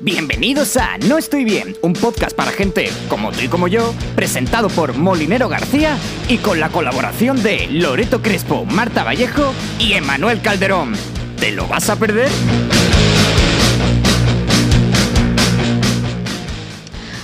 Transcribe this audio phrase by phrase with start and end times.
[0.00, 4.68] Bienvenidos a No Estoy Bien, un podcast para gente como tú y como yo, presentado
[4.68, 10.94] por Molinero García y con la colaboración de Loreto Crespo, Marta Vallejo y Emanuel Calderón.
[11.38, 12.30] ¿Te lo vas a perder?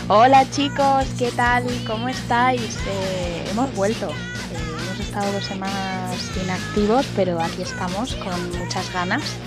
[0.08, 1.64] Hola chicos, ¿qué tal?
[1.86, 2.76] ¿Cómo estáis?
[2.86, 4.12] Eh, hemos vuelto.
[5.08, 9.38] Estado dos semanas inactivos, pero aquí estamos con muchas ganas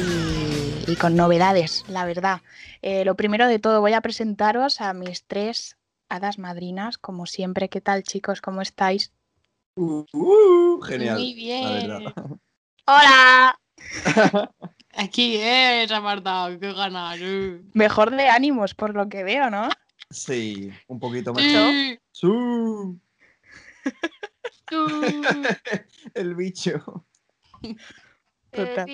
[0.00, 2.40] y, y con novedades, la verdad.
[2.82, 5.78] Eh, lo primero de todo, voy a presentaros a mis tres
[6.08, 7.68] hadas madrinas, como siempre.
[7.68, 8.40] ¿Qué tal chicos?
[8.40, 9.12] ¿Cómo estáis?
[9.76, 11.18] Uh, uh, genial.
[11.18, 11.88] Muy bien.
[12.86, 13.60] ¡Hola!
[14.96, 17.20] Aquí es, Marta, qué ganas.
[17.74, 19.68] Mejor de ánimos, por lo que veo, ¿no?
[20.10, 21.44] Sí, un poquito más.
[21.44, 21.96] Sí,
[24.68, 25.02] Su, tú.
[26.14, 27.06] el bicho.
[28.50, 28.86] Total.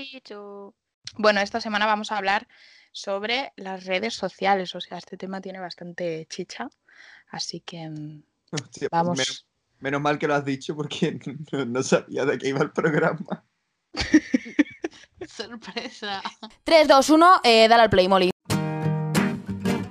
[1.19, 2.49] Bueno, esta semana vamos a hablar
[2.91, 4.75] sobre las redes sociales.
[4.75, 6.69] O sea, este tema tiene bastante chicha.
[7.31, 9.19] Así que mm, Hostia, pues vamos.
[9.19, 9.47] Menos,
[9.81, 11.19] menos mal que lo has dicho porque
[11.53, 13.45] no, no sabía de qué iba el programa.
[15.27, 16.23] Sorpresa.
[16.65, 18.31] 3, 2, 1, eh, dale al play, Molly.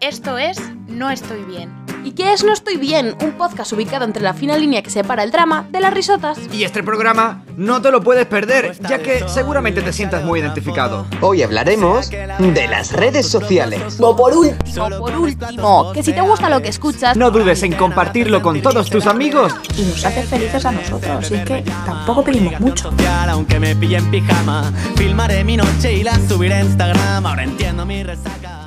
[0.02, 1.91] Esto es No Estoy Bien.
[2.04, 3.16] ¿Y qué es No Estoy Bien?
[3.22, 6.40] Un podcast ubicado entre la fina línea que separa el drama de las risotas.
[6.52, 11.06] Y este programa no te lo puedes perder, ya que seguramente te sientas muy identificado.
[11.22, 13.98] Hoy hablaremos de las redes sociales.
[14.00, 17.74] O por último, por último, que si te gusta lo que escuchas, No dudes en
[17.74, 19.54] compartirlo con todos tus amigos.
[19.78, 21.26] Y nos hace felices a nosotros.
[21.26, 22.92] Así que tampoco pedimos mucho.
[23.30, 24.72] aunque me pille en pijama.
[24.96, 27.26] Filmaré mi noche y la subiré a Instagram.
[27.26, 28.61] Ahora entiendo mi resaca.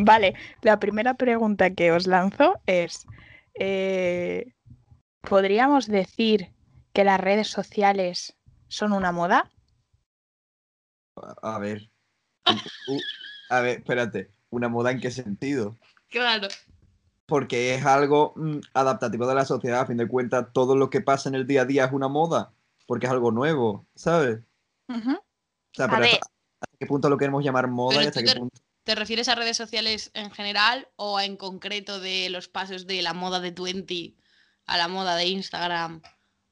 [0.00, 3.04] Vale, la primera pregunta que os lanzo es,
[3.58, 4.54] eh,
[5.22, 6.52] ¿podríamos decir
[6.92, 8.36] que las redes sociales
[8.68, 9.50] son una moda?
[11.42, 11.90] A, ver.
[12.46, 12.52] U-
[12.94, 13.00] u-
[13.48, 14.30] a ver, espérate.
[14.50, 15.76] ¿Una moda en qué sentido?
[16.10, 16.46] Claro.
[17.26, 19.80] Porque es algo mm, adaptativo de la sociedad.
[19.80, 22.06] A fin de cuentas, todo lo que pasa en el día a día es una
[22.08, 22.52] moda.
[22.86, 24.38] Porque es algo nuevo, ¿sabes?
[24.88, 25.10] Ujú.
[25.14, 26.14] O sea, A pero ver.
[26.14, 26.26] hasta,
[26.60, 28.60] hasta qué punto lo queremos llamar moda Pero y hasta qué punto.
[28.88, 33.12] ¿Te refieres a redes sociales en general o en concreto de los pasos de la
[33.12, 34.16] moda de Twenty
[34.66, 36.00] a la moda de Instagram,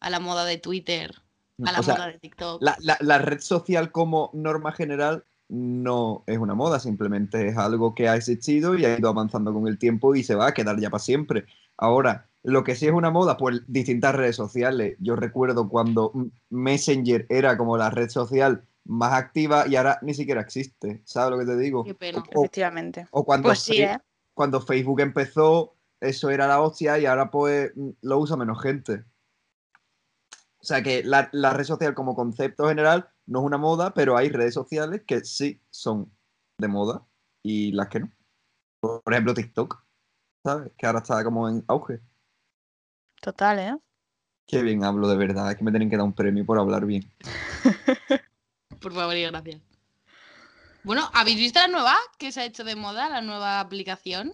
[0.00, 1.14] a la moda de Twitter,
[1.64, 2.62] a la O sea, moda de TikTok?
[2.62, 7.94] La, la- la red social como norma general no es una moda, simplemente es algo
[7.94, 10.78] que ha existido y ha ido avanzando con el tiempo y se va a quedar
[10.78, 11.46] ya para siempre.
[11.78, 14.98] Ahora, lo que sí es una moda, pues distintas redes sociales.
[15.00, 16.12] Yo recuerdo cuando
[16.50, 21.02] Messenger era como la red social más activa y ahora ni siquiera existe.
[21.04, 21.84] ¿Sabes lo que te digo?
[21.84, 22.22] Qué pena.
[22.34, 23.06] O, Efectivamente.
[23.10, 23.98] o cuando, Pues sí, ¿eh?
[24.34, 29.04] cuando Facebook empezó, eso era la hostia y ahora pues lo usa menos gente.
[30.58, 34.16] O sea que la, la red social como concepto general no es una moda, pero
[34.16, 36.12] hay redes sociales que sí son
[36.58, 37.04] de moda
[37.42, 38.10] y las que no.
[38.80, 39.82] Por ejemplo, TikTok,
[40.44, 40.72] ¿sabes?
[40.76, 42.00] Que ahora está como en auge.
[43.20, 43.78] Total, ¿eh?
[44.46, 46.84] Qué bien hablo de verdad, es que me tienen que dar un premio por hablar
[46.86, 47.10] bien.
[48.80, 49.60] Por favor y gracias.
[50.82, 54.32] Bueno, ¿habéis visto la nueva que se ha hecho de moda, la nueva aplicación?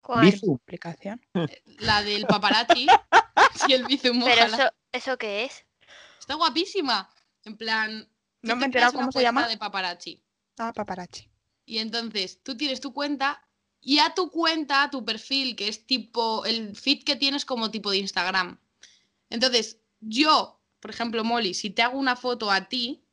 [0.00, 0.30] ¿Cuál?
[0.30, 1.20] Bizu, Aplicación.
[1.78, 2.86] La del paparazzi.
[3.66, 4.56] sí, el Bizum, Pero ojalá.
[4.56, 5.66] eso, ¿eso qué es?
[6.18, 7.10] Está guapísima.
[7.44, 8.08] En plan.
[8.42, 9.48] No me he te enterado cómo se cuenta llama.
[9.48, 10.22] de paparazzi.
[10.58, 11.28] Ah, paparazzi.
[11.66, 13.42] Y entonces tú tienes tu cuenta
[13.80, 17.70] y a tu cuenta, a tu perfil, que es tipo el feed que tienes como
[17.70, 18.58] tipo de Instagram.
[19.28, 23.04] Entonces, yo, por ejemplo, Molly, si te hago una foto a ti,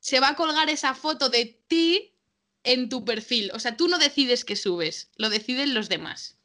[0.00, 2.14] Se va a colgar esa foto de ti
[2.62, 3.50] en tu perfil.
[3.54, 6.38] O sea, tú no decides qué subes, lo deciden los demás.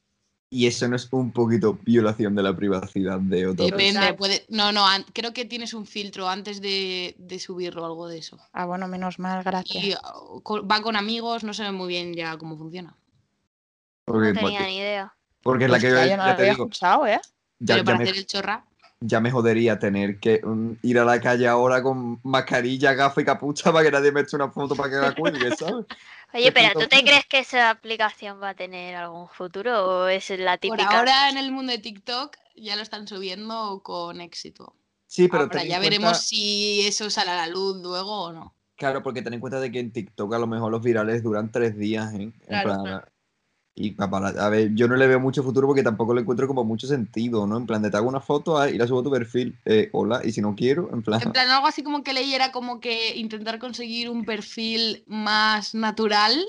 [0.52, 3.78] y eso no es un poquito violación de la privacidad de otra persona.
[4.02, 4.46] Depende, puede.
[4.50, 4.84] No, no,
[5.14, 8.40] creo que tienes un filtro antes de, de subirlo o algo de eso.
[8.52, 9.84] Ah, bueno, menos mal, gracias.
[9.84, 12.98] Y uh, va con amigos, no sé muy bien ya cómo funciona.
[14.06, 15.16] Porque, No tenía porque- ni idea.
[15.44, 17.22] porque es la que Hostia, yo no ya lo te había digo, escuchado, ¿eh?
[17.60, 18.66] ya, Pero ya para me, hacer el chorra.
[19.02, 23.26] Ya me jodería tener que mm, ir a la calle ahora con mascarilla, gafas y
[23.26, 25.86] capucha para que nadie me eche una foto para que la cuelgue, ¿sabes?
[26.34, 30.08] Oye, Qué pero ¿tú te crees que esa aplicación va a tener algún futuro o
[30.08, 31.00] es la Por típica?
[31.00, 34.76] ahora en el mundo de TikTok ya lo están subiendo con éxito.
[35.08, 38.54] Sí, pero Ahora ya cuenta- veremos si eso sale a la luz luego o no.
[38.76, 41.52] Claro, porque ten en cuenta de que en TikTok a lo mejor los virales duran
[41.52, 42.18] tres días, ¿eh?
[42.22, 43.08] En Claro, plan, claro.
[43.82, 46.48] Y pa- para, a ver, yo no le veo mucho futuro porque tampoco le encuentro
[46.48, 47.56] como mucho sentido, ¿no?
[47.56, 49.90] En plan, de te hago una foto ah, y la subo a tu perfil, eh,
[49.94, 52.82] hola, y si no quiero, en plan, En plan, algo así como que leyera como
[52.82, 56.46] que intentar conseguir un perfil más natural.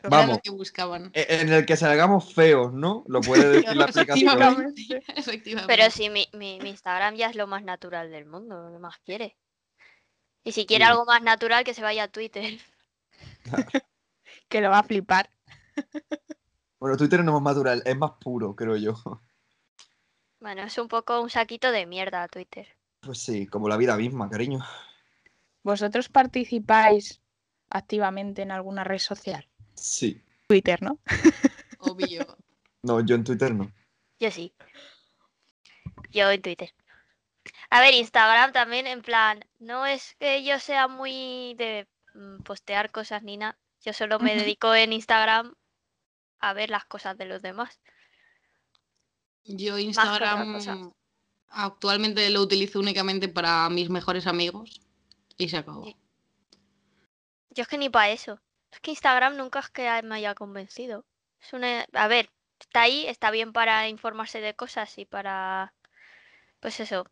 [0.00, 1.12] Era Vamos, lo que buscaban.
[1.14, 3.04] e- en el que salgamos feos, ¿no?
[3.06, 4.26] Lo puede decir la aplicación.
[4.32, 5.02] Efectivamente.
[5.14, 5.76] Efectivamente.
[5.76, 8.80] Pero si mi, mi, mi Instagram ya es lo más natural del mundo, lo que
[8.80, 9.36] más quiere.
[10.42, 10.90] Y si quiere Sí.
[10.90, 12.58] algo más natural, que se vaya a Twitter.
[14.48, 15.30] Que lo va a flipar.
[16.82, 18.96] Bueno, Twitter no es más natural, es más puro, creo yo.
[20.40, 22.66] Bueno, es un poco un saquito de mierda Twitter.
[22.98, 24.58] Pues sí, como la vida misma, cariño.
[25.62, 27.22] ¿Vosotros participáis
[27.70, 29.48] activamente en alguna red social?
[29.76, 30.24] Sí.
[30.48, 30.98] Twitter, ¿no?
[31.78, 32.26] Obvio.
[32.82, 33.72] No, yo en Twitter no.
[34.18, 34.52] Yo sí.
[36.10, 36.74] Yo en Twitter.
[37.70, 42.90] A ver, Instagram también, en plan, no es que yo sea muy de mm, postear
[42.90, 43.56] cosas ni nada.
[43.82, 45.54] Yo solo me dedico en Instagram
[46.42, 47.80] a ver las cosas de los demás.
[49.44, 49.78] Yo.
[49.78, 50.92] Instagram
[51.48, 54.80] actualmente lo utilizo únicamente para mis mejores amigos
[55.38, 55.84] y se acabó.
[55.84, 55.96] Sí.
[57.50, 58.40] Yo es que ni para eso.
[58.70, 61.04] Es que Instagram nunca es que me haya convencido.
[61.40, 61.86] Es una...
[61.92, 65.74] A ver, está ahí, está bien para informarse de cosas y para,
[66.60, 67.06] pues eso,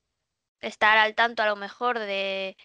[0.60, 2.56] estar al tanto a lo mejor de,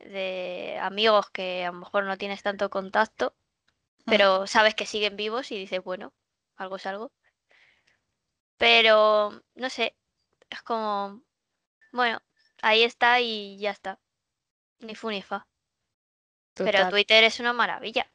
[0.00, 3.34] de amigos que a lo mejor no tienes tanto contacto,
[4.04, 6.12] pero sabes que siguen vivos y dices, bueno,
[6.56, 7.12] algo es algo.
[8.56, 9.96] Pero, no sé,
[10.50, 11.22] es como,
[11.92, 12.20] bueno,
[12.62, 13.98] ahí está y ya está.
[14.80, 15.46] Ni fu ni fa.
[16.54, 16.88] Pero.
[16.88, 18.10] Twitter es una maravilla.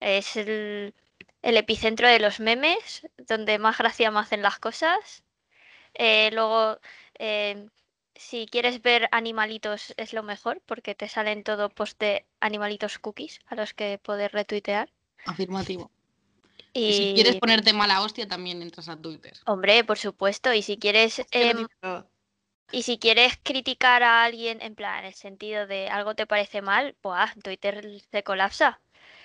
[0.00, 0.94] Es el,
[1.42, 5.24] el epicentro de los memes, donde más gracia me hacen las cosas.
[5.94, 6.78] Eh, luego,
[7.18, 7.68] eh,
[8.14, 13.40] si quieres ver animalitos es lo mejor, porque te salen todo post de animalitos cookies
[13.46, 14.90] a los que poder retuitear.
[15.26, 15.90] Afirmativo.
[16.72, 19.34] Y, Y si quieres ponerte mala hostia, también entras a Twitter.
[19.46, 21.66] hombre, por supuesto, y si quieres Es em.
[22.72, 26.62] Y si quieres criticar a alguien en plan, en el sentido de algo te parece
[26.62, 28.80] mal, pues Twitter se colapsa.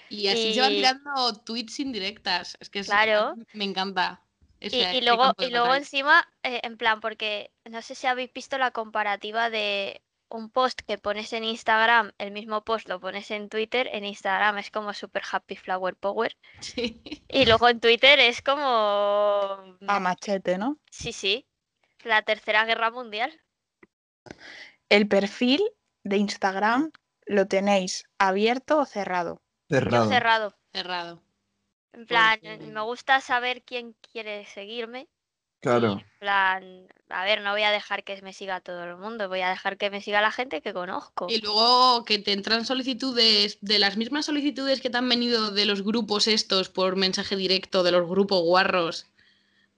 [0.09, 2.55] Y así se van y- tirando tweets indirectas.
[2.59, 3.35] Es que es- Claro.
[3.53, 4.21] me encanta.
[4.59, 8.31] Y, ese- y luego, y luego encima, eh, en plan, porque no sé si habéis
[8.31, 10.01] visto la comparativa de
[10.31, 14.57] un post que pones en Instagram, el mismo post lo pones en Twitter, en Instagram
[14.57, 16.35] es como super happy flower power.
[16.61, 17.01] Sí.
[17.27, 18.59] Y luego en Twitter es como...
[19.87, 20.77] A machete, ¿no?
[20.89, 21.45] Sí, sí.
[22.03, 23.31] La tercera guerra mundial.
[24.89, 25.61] El perfil
[26.03, 26.91] de Instagram
[27.25, 29.41] lo tenéis abierto o cerrado.
[29.69, 30.09] Yo Cerrado.
[30.09, 30.57] cerrado.
[30.73, 31.23] Cerrado.
[31.93, 35.07] En plan, Porque- me gusta saber quién quiere seguirme.
[35.61, 35.93] Claro.
[35.93, 39.41] En plan, a ver, no voy a dejar que me siga todo el mundo, voy
[39.41, 41.27] a dejar que me siga la gente que conozco.
[41.29, 45.65] Y luego que te entran solicitudes de las mismas solicitudes que te han venido de
[45.65, 49.07] los grupos estos por mensaje directo, de los grupos guarros.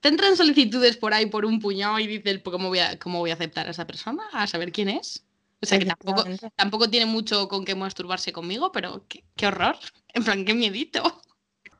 [0.00, 3.18] Te entran solicitudes por ahí por un puñado y dices, pues, ¿cómo voy a, cómo
[3.20, 4.22] voy a aceptar a esa persona?
[4.32, 5.24] A saber quién es.
[5.62, 6.24] O sea que tampoco,
[6.56, 9.76] tampoco tiene mucho con qué masturbarse conmigo, pero qué, qué horror.
[10.12, 11.22] En plan, qué miedito.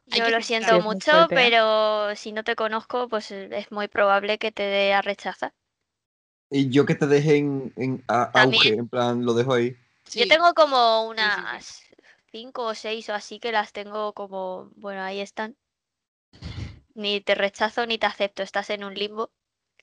[0.07, 1.35] Yo lo siento Sí, mucho, ¿eh?
[1.35, 5.53] pero si no te conozco, pues es muy probable que te dé a rechazar.
[6.51, 9.77] Y yo que te deje en, en a- auge, en plan, lo dejo ahí.
[10.05, 10.21] Sí.
[10.21, 11.49] Yo tengo como sí, sí.
[11.53, 11.83] unas
[12.33, 15.57] cinco o seis o así que las tengo como, bueno, ahí están.
[16.95, 19.33] Ni te rechazo ni te acepto, estás en un limbo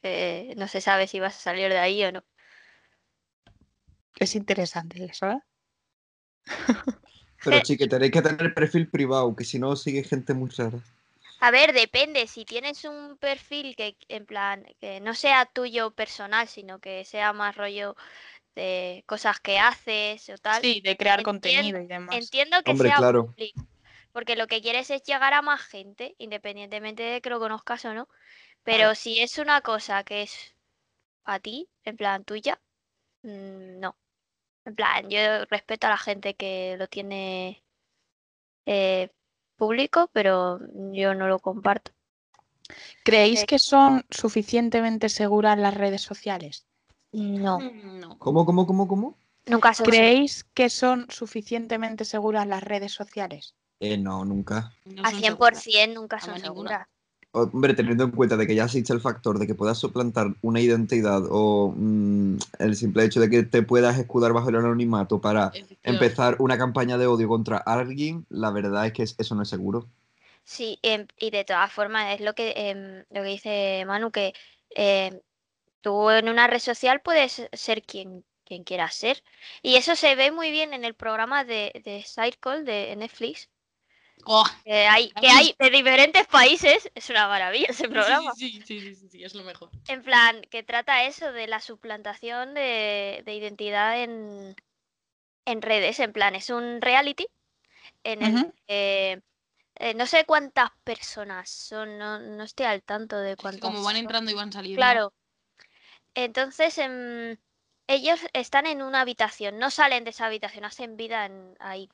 [0.02, 2.24] que no se sabe si vas a salir de ahí o no.
[4.16, 5.40] Es interesante eso, ¿eh?
[7.44, 10.80] Pero sí, que tenéis que tener perfil privado, que si no sigue gente muy rara.
[11.40, 12.28] A ver, depende.
[12.28, 17.34] Si tienes un perfil que, en plan, que no sea tuyo personal, sino que sea
[17.34, 17.96] más rollo
[18.56, 20.62] de cosas que haces o tal.
[20.62, 22.16] Sí, de crear contenido y demás.
[22.16, 23.28] Entiendo que Hombre, sea claro.
[23.28, 23.66] público,
[24.12, 27.94] porque lo que quieres es llegar a más gente, independientemente de que lo conozcas o
[27.94, 28.08] no.
[28.64, 30.56] Pero si es una cosa que es
[31.24, 32.62] a ti, en plan tuya,
[33.24, 33.96] mm, no.
[34.66, 37.64] En plan, yo respeto a la gente que lo tiene
[38.66, 39.10] eh,
[39.56, 40.60] público, pero
[40.92, 41.92] yo no lo comparto.
[43.04, 46.68] ¿Creéis eh, que son suficientemente seguras las redes sociales?
[47.12, 48.18] No, No.
[48.20, 49.18] ¿Cómo, cómo, cómo, cómo?
[49.48, 53.56] nunca son ¿Creéis que son suficientemente seguras las redes sociales?
[53.80, 54.72] Eh, no, nunca.
[54.86, 56.88] no a son 100% nunca son seguras.
[57.34, 60.60] Hombre, teniendo en cuenta de que ya existe el factor de que puedas suplantar una
[60.60, 65.52] identidad o mm, el simple hecho de que te puedas escudar bajo el anonimato para
[65.84, 69.50] empezar una campaña de odio contra alguien, la verdad es que es- eso no es
[69.50, 69.88] seguro.
[70.44, 74.34] Sí, em, y de todas formas es lo que, em, lo que dice Manu, que
[74.72, 75.20] em,
[75.82, 79.24] tú en una red social puedes ser quien, quien quieras ser.
[79.62, 83.50] Y eso se ve muy bien en el programa de, de Circle de Netflix,
[84.26, 85.32] Oh, que hay, que Vamos.
[85.38, 88.34] hay de diferentes países, es una maravilla ese programa.
[88.36, 89.70] Sí, sí, sí, sí, es lo mejor.
[89.88, 94.56] En plan, que trata eso de la suplantación de, de identidad en,
[95.46, 96.00] en redes.
[96.00, 97.28] En plan, es un reality
[98.04, 99.22] en el
[99.82, 103.62] eh, no sé cuántas personas son, no, no estoy al tanto de cuántas.
[103.62, 104.04] Como van son.
[104.04, 104.80] entrando y van saliendo.
[104.80, 105.14] Claro.
[106.14, 107.38] Entonces, em,
[107.88, 111.90] ellos están en una habitación, no salen de esa habitación, hacen vida en- ahí,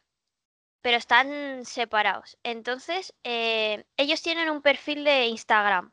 [0.87, 2.37] pero están separados.
[2.43, 5.91] Entonces, eh, ellos tienen un perfil de Instagram.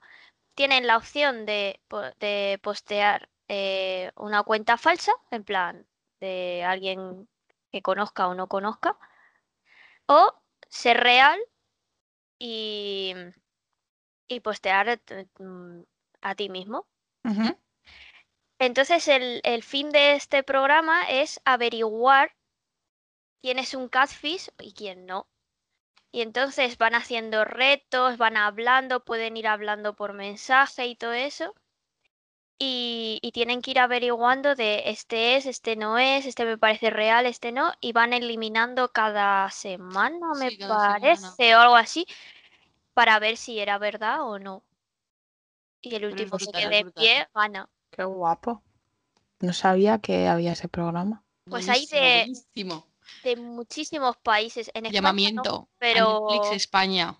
[0.55, 5.85] Tienen la opción de, po- de postear eh, una cuenta falsa, en plan
[6.21, 7.29] de alguien
[7.73, 8.97] que conozca o no conozca,
[10.07, 10.33] o
[10.69, 11.41] ser real
[12.39, 13.15] y,
[14.29, 15.81] y postear eh, mm,
[16.21, 16.87] a ti mismo.
[18.61, 22.37] Entonces, el, el fin de este programa es averiguar
[23.45, 25.27] quién es un catfish y quién no.
[26.11, 31.55] Y entonces van haciendo retos, van hablando, pueden ir hablando por mensaje y todo eso.
[32.59, 36.89] Y, y tienen que ir averiguando de este es, este no es, este me parece
[36.89, 37.71] real, este no.
[37.83, 41.01] Y van eliminando cada semana, me Sí, cada semana.
[41.01, 42.07] parece, o algo así,
[42.95, 44.63] para ver si era verdad o no.
[45.83, 47.05] Y el último que brutal, quede en brutal.
[47.05, 47.69] pie gana.
[47.91, 48.63] Qué guapo.
[49.41, 51.23] No sabía que había ese programa.
[51.51, 52.87] Pues hay de- buenísimo.
[53.23, 54.71] De muchísimos países.
[54.75, 55.69] En España no, Llamamiento.
[55.71, 57.17] a pero Netflix España.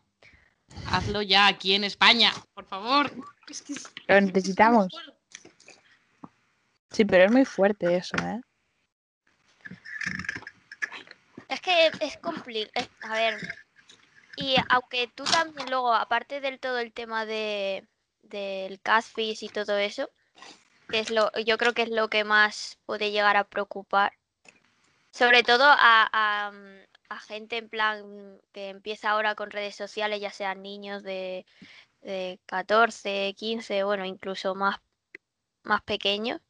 [0.91, 3.11] Hazlo ya aquí en España, por favor.
[3.49, 4.89] Es que es- Lo necesitamos.
[6.91, 8.41] Sí, pero es muy fuerte eso, ¿eh?
[11.49, 12.87] es que es complicado.
[13.03, 13.39] A ver,
[14.37, 17.87] y aunque tú también luego, aparte del todo el tema de
[18.23, 20.11] del catfish y todo eso,
[20.89, 24.15] que es lo, yo creo que es lo que más puede llegar a preocupar.
[25.19, 26.81] Sobre todo a, a, mm,
[27.11, 31.47] a gente en plan que empieza ahora con redes sociales, ya sean niños de,
[32.03, 34.81] de 14, 15, bueno, incluso más,
[35.65, 36.41] más pequeños.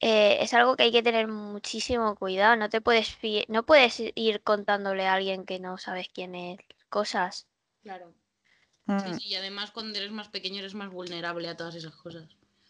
[0.00, 2.56] eh, es algo que hay que tener muchísimo cuidado.
[2.56, 6.58] No te puedes fi- no puedes ir contándole a alguien que no sabes quién es
[6.88, 7.46] cosas.
[7.82, 8.12] Claro.
[8.88, 8.98] Mm.
[8.98, 12.28] Sí, sí, y además cuando eres más pequeño eres más vulnerable a todas esas cosas.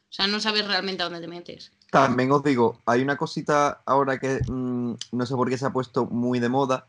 [0.08, 1.72] O sea, no sabes realmente a dónde te metes.
[1.90, 5.72] También os digo, hay una cosita ahora que mm, no sé por qué se ha
[5.72, 6.86] puesto muy de moda,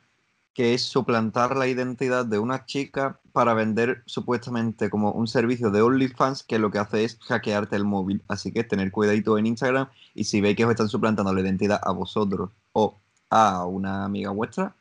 [0.54, 5.82] que es suplantar la identidad de una chica para vender supuestamente como un servicio de
[5.84, 8.24] OnlyFans que lo que hace es hackearte el móvil.
[8.28, 11.80] Así que tener cuidadito en Instagram y si veis que os están suplantando la identidad
[11.84, 12.98] a vosotros o
[13.30, 14.76] a una amiga vuestra,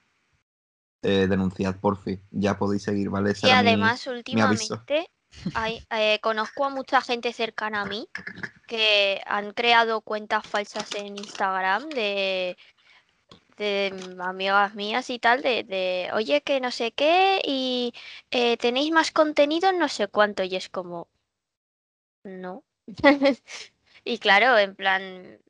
[1.02, 2.20] eh, denunciad por fin.
[2.30, 3.32] Ya podéis seguir, ¿vale?
[3.32, 4.06] Ese Y mi- además,
[4.42, 4.82] aviso.
[5.52, 8.08] Hay, eh, conozco a mucha gente cercana a mí
[8.66, 12.56] que han creado cuentas falsas en Instagram de,
[13.58, 17.92] de mm, amigas mías y tal, de, de, oye, que no sé qué, y
[18.30, 21.08] eh, tenéis más contenido, no sé cuánto, y es como,
[22.24, 22.64] no.
[24.04, 25.40] Y claro, en plan,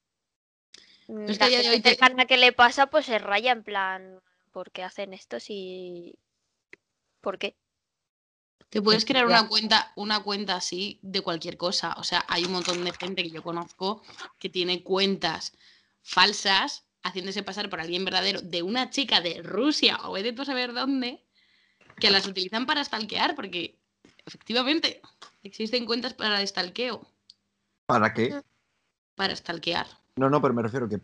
[1.09, 3.63] mm, Es que la de gente te- cercana que le pasa, pues se raya en
[3.63, 4.21] plan,
[4.53, 6.19] ¿por qué hacen esto si...
[7.21, 7.57] ¿Por qué?
[8.69, 11.95] Te puedes crear una cuenta, una cuenta así de cualquier cosa.
[11.99, 14.03] O sea, hay un montón de gente que yo conozco
[14.39, 15.53] que tiene cuentas
[16.03, 20.47] falsas, haciéndose pasar por alguien verdadero, de una chica de Rusia o vete tú a
[20.47, 21.25] saber dónde,
[21.99, 23.79] que las utilizan para stalkear, porque
[24.27, 25.01] efectivamente
[25.43, 27.07] existen cuentas para stalkeo,
[27.87, 28.43] ¿Para qué?
[29.15, 29.87] para stalkear.
[30.17, 31.01] No, no, pero me refiero que...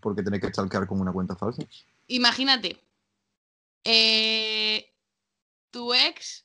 [0.00, 1.62] Porque tenéis que stalkear con una cuenta falsa.
[2.08, 2.78] Imagínate,
[3.84, 4.92] eh,
[5.70, 6.44] tu ex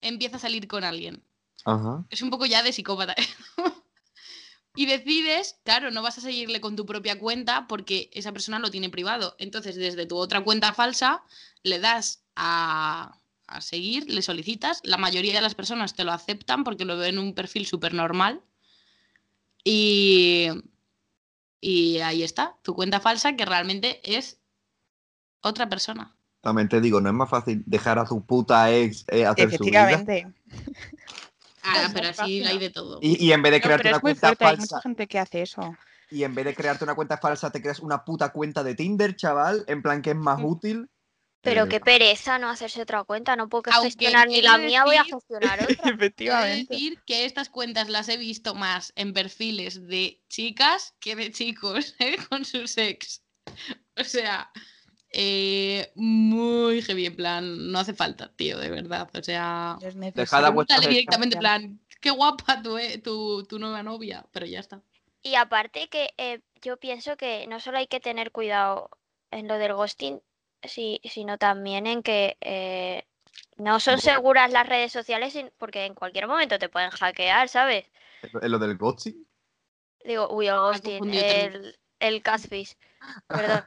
[0.00, 1.22] empieza a salir con alguien.
[1.64, 2.06] Ajá.
[2.08, 3.14] es un poco ya de psicópata.
[4.74, 8.70] y decides, claro, no vas a seguirle con tu propia cuenta porque esa persona lo
[8.70, 9.34] tiene privado.
[9.38, 11.22] Entonces, desde tu otra cuenta falsa,
[11.62, 14.80] le das a, a seguir, le solicitas.
[14.84, 18.42] La mayoría de las personas te lo aceptan porque lo ven un perfil súper normal.
[19.64, 20.48] Y,
[21.60, 24.38] y ahí está, tu cuenta falsa que realmente es
[25.40, 26.14] otra persona.
[26.40, 29.64] También te digo, no es más fácil dejar a tu puta ex eh, hacer su
[29.64, 29.90] vida.
[29.90, 30.26] Efectivamente.
[31.62, 32.98] Ah, pero así hay de todo.
[33.02, 35.06] Y, y en vez de No, crearte pero una cuenta fuerte, hay falsa, mucha gente
[35.06, 35.76] que hace eso.
[36.10, 39.16] y en vez de crearte una cuenta falsa, te creas una puta cuenta de Tinder,
[39.16, 40.88] chaval, en plan que es más útil.
[41.42, 44.66] Pero Eh, qué pereza no hacerse otra cuenta, no puedo Aunque gestionar ni la de
[44.66, 45.74] mía, voy a decir- gestionar otra.
[45.76, 46.74] Quiero Efectivamente.
[46.74, 51.94] decir que estas cuentas las he visto más en perfiles de chicas que de chicos
[52.00, 52.16] ¿eh?
[52.30, 53.22] con sus ex.
[53.96, 54.50] O sea,
[55.12, 59.08] eh, muy heavy, en plan, no hace falta, tío, de verdad.
[59.14, 59.78] O sea,
[60.14, 60.52] Dejad
[60.88, 64.82] directamente, en plan, qué guapa tu, eh, tu, tu nueva novia, pero ya está.
[65.22, 68.90] Y aparte que eh, yo pienso que no solo hay que tener cuidado
[69.30, 70.20] en lo del ghosting,
[70.62, 73.04] si- sino también en que eh,
[73.56, 77.84] no son seguras las redes sociales porque en cualquier momento te pueden hackear, ¿sabes?
[78.42, 79.26] En lo del ghosting.
[80.04, 82.76] Digo, uy, el ghosting, el, el catfish,
[83.26, 83.64] perdón.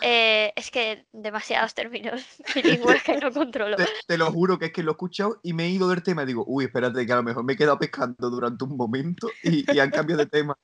[0.00, 2.24] Eh, es que demasiados términos
[2.54, 3.76] bilingües que no controlo.
[3.76, 6.02] Te, te lo juro que es que lo he escuchado y me he ido del
[6.02, 8.76] tema y digo, uy, espérate, que a lo mejor me he quedado pescando durante un
[8.76, 10.58] momento y, y han cambiado de tema.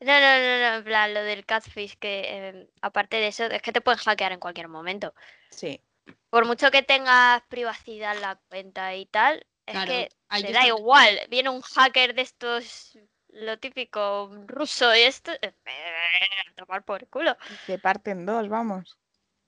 [0.00, 3.60] No, no, no, no, en plan, lo del catfish, que eh, aparte de eso, es
[3.60, 5.12] que te pueden hackear en cualquier momento.
[5.50, 5.82] Sí.
[6.30, 10.08] Por mucho que tengas privacidad en la cuenta y tal, es Claro, que
[10.42, 11.20] te da igual.
[11.28, 12.98] Viene un hacker de estos,
[13.34, 15.52] lo típico ruso y esto, eh,
[16.56, 17.36] tomar por culo.
[17.66, 18.98] Te parten dos, vamos.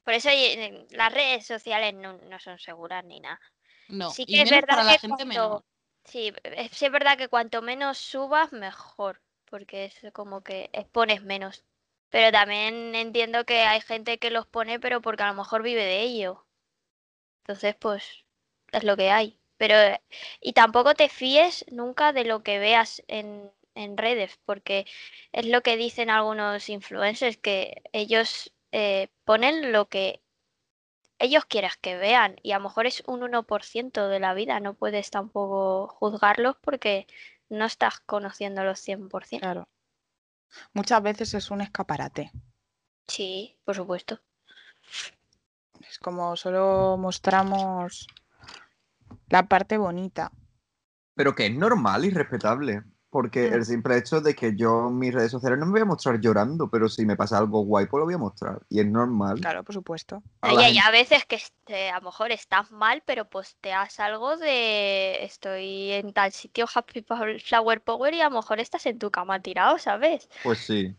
[0.04, 3.40] Por eso eh, las redes sociales no, no son seguras ni nada.
[3.88, 5.64] No, Sí y es menos verdad para la que gente menor.
[6.04, 11.22] Sí, es, sí es verdad que cuanto menos subas, mejor, porque es como que expones
[11.22, 11.64] menos.
[12.10, 15.84] Pero también entiendo que hay gente que los pone, pero porque a lo mejor vive
[15.84, 16.44] de ello.
[17.42, 18.24] Entonces, pues,
[18.72, 19.38] es lo que hay.
[19.56, 20.02] Pero, eh,
[20.40, 24.86] y tampoco te fíes nunca de lo que veas en, en redes, porque
[25.32, 30.22] es lo que dicen algunos influencers, que ellos eh, ponen lo que
[31.18, 34.74] ellos quieras que vean y a lo mejor es un 1% de la vida, no
[34.74, 37.06] puedes tampoco juzgarlos porque
[37.48, 39.40] no estás conociéndolos 100%.
[39.40, 39.68] Claro.
[40.72, 42.32] Muchas veces es un escaparate.
[43.06, 44.20] Sí, por supuesto.
[45.88, 48.06] Es como solo mostramos
[49.28, 50.32] la parte bonita.
[51.14, 52.82] Pero que es normal y respetable.
[53.12, 55.84] Porque el simple hecho de que yo en mis redes sociales no me voy a
[55.84, 58.62] mostrar llorando, pero si me pasa algo guay, pues lo voy a mostrar.
[58.70, 59.38] Y es normal.
[59.38, 60.22] Claro, por supuesto.
[60.40, 64.00] A la Y hay a veces que este, a lo mejor estás mal, pero posteas
[64.00, 68.86] algo de estoy en tal sitio, Happy Power- Flower Power, y a lo mejor estás
[68.86, 70.30] en tu cama tirado, ¿sabes?
[70.42, 70.96] Pues sí.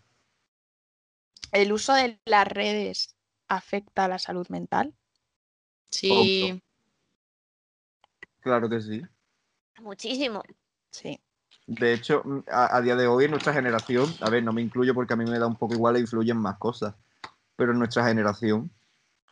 [1.52, 3.16] ¿El uso de las redes
[3.48, 4.94] afecta a la salud mental?
[5.90, 6.62] Sí,
[8.40, 9.02] Claro que sí.
[9.82, 10.44] Muchísimo.
[10.92, 11.20] Sí.
[11.66, 14.94] De hecho, mm, a, día de hoy en nuestra generación, a ver, no me incluyo
[14.94, 16.96] porque a mí me da un poco igual e influyen más cosas,
[17.56, 18.72] pero en nuestra generación,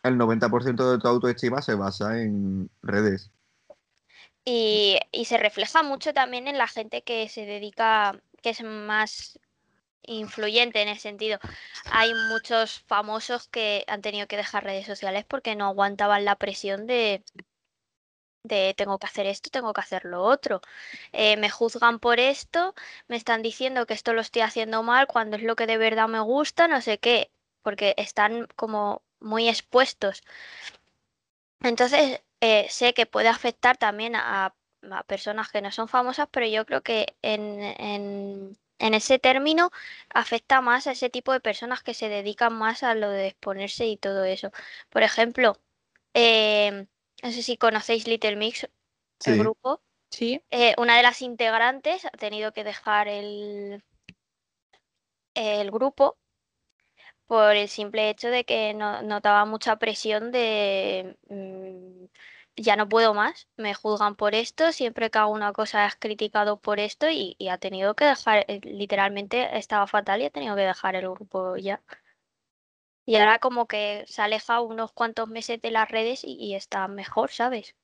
[0.02, 3.30] el 90% de tu autoestima se basa en redes.
[4.44, 9.38] Y, y se refleja mucho también en la gente que se dedica, que es más
[10.02, 11.38] influyente en ese sentido.
[11.92, 16.86] Hay muchos famosos que han tenido que dejar redes sociales porque no aguantaban la presión
[16.86, 17.22] de,
[18.44, 20.60] de tengo que hacer esto, tengo que hacer lo otro.
[21.12, 22.74] Eh, me juzgan por esto,
[23.08, 26.08] me están diciendo que esto lo estoy haciendo mal cuando es lo que de verdad
[26.08, 27.30] me gusta, no sé qué,
[27.62, 30.22] porque están como muy expuestos.
[31.60, 34.54] Entonces, eh, sé que puede afectar también a,
[35.06, 39.70] personas que no son famosas, pero yo creo que en, en, en ese término
[40.10, 43.86] afecta más a ese tipo de personas que se dedican más a lo de exponerse
[43.86, 44.50] y todo eso.
[44.90, 45.56] Por ejemplo,
[46.14, 46.86] eh,
[47.22, 48.70] no sé si conocéis Little Mix, el
[49.20, 49.38] Sí.
[49.38, 49.82] grupo.
[50.10, 50.42] Sí.
[50.50, 53.82] Eh, una de las integrantes ha tenido que dejar el,
[55.34, 56.16] el grupo
[57.26, 62.06] por el simple hecho de que no, notaba mucha presión de mm,
[62.56, 66.60] ya no puedo más, me juzgan por esto, siempre que hago una cosa es criticado
[66.60, 70.54] por esto y, y ha tenido que dejar, eh, literalmente estaba fatal y ha tenido
[70.56, 71.82] que dejar el grupo ya.
[73.04, 76.86] Y ahora como que se aleja unos cuantos meses de las redes y, y está
[76.88, 77.74] mejor, ¿sabes?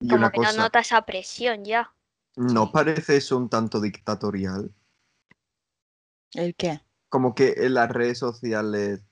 [0.00, 1.92] Y Como una que no nota esa presión ya.
[2.36, 4.72] ¿no parece eso un tanto dictatorial?
[6.34, 6.80] ¿El qué?
[7.08, 9.02] Como que en las redes sociales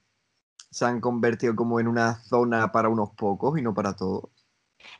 [0.70, 4.30] se han convertido como en una zona para unos pocos y no para todos.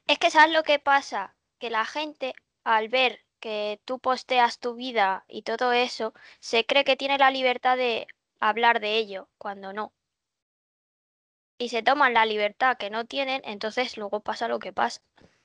[0.07, 1.37] Es que ¿sabes lo que pasa?
[1.59, 6.85] Que la gente al ver que tú posteas tu vida y todo eso, se cree
[6.85, 8.07] que tiene la libertad de
[8.41, 9.93] hablar de ello, cuando no.
[11.59, 15.01] Y se toman la libertad que no tienen, entonces luego pasa lo que pasa.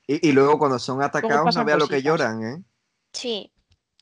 [0.06, 2.62] Y, y luego cuando son atacados no veas lo que lloran, ¿eh?
[3.12, 3.50] Sí,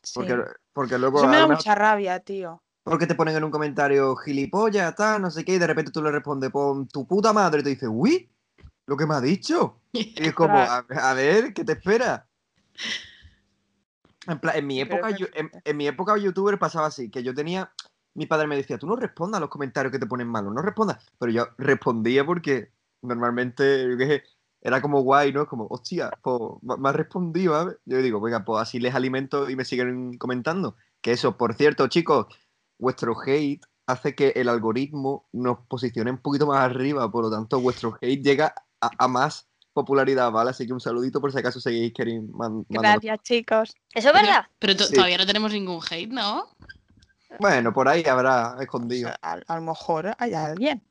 [0.03, 0.13] Sí.
[0.15, 0.37] Porque,
[0.73, 2.61] porque luego Eso me da mucha rabia, tío.
[2.83, 6.03] porque te ponen en un comentario gilipollas, tal, no sé qué, y de repente tú
[6.03, 8.29] le respondes, pon tu puta madre, y te dice, uy,
[8.87, 9.81] lo que me ha dicho.
[9.93, 12.29] Y es como, a, a ver, ¿qué te espera?
[14.27, 15.27] En, plan, en mi época, yo-
[15.65, 17.73] en mi época youtuber pasaba así, que yo tenía,
[18.15, 20.63] mi padre me decía, tú no respondas a los comentarios que te ponen malos, no
[20.63, 20.99] respondas.
[21.19, 22.71] Pero yo respondía porque
[23.03, 24.23] normalmente, yo qué sé,
[24.61, 25.47] era como guay, ¿no?
[25.47, 27.77] Como, hostia, pues me has respondido, ¿sabes?
[27.85, 30.77] Yo digo, venga, pues así les alimento y me siguen comentando.
[31.01, 32.27] Que eso, por cierto, chicos,
[32.79, 37.61] vuestro hate hace que el algoritmo nos posicione un poquito más arriba, por lo tanto,
[37.61, 40.51] vuestro hate llega a, a más popularidad, ¿vale?
[40.51, 43.75] Así que un saludito por si acaso seguís queriendo man- mandando- Gracias, chicos.
[43.95, 44.47] ¿eso es verdad?
[44.61, 44.95] Pero Sí.
[44.95, 46.47] todavía no tenemos ningún hate, ¿no?
[47.39, 49.09] Bueno, por ahí habrá O escondido.
[49.09, 50.83] sea, a, a lo mejor hay alguien.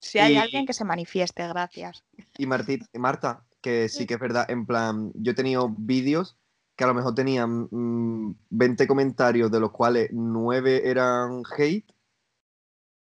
[0.00, 2.04] Si hay Y- alguien que se manifieste, gracias.
[2.38, 6.38] Y Marta, que sí que es verdad, en plan, yo he tenido vídeos
[6.76, 11.84] que a lo mejor tenían mm, 20 comentarios, de los cuales 9 eran hate,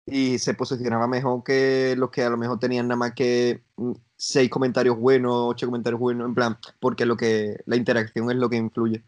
[0.04, 3.92] y se posicionaba mejor que los que a lo mejor tenían nada más que mm,
[4.16, 8.50] seis comentarios buenos, ocho comentarios buenos, en plan, porque lo que la interacción es lo
[8.50, 9.04] que influye.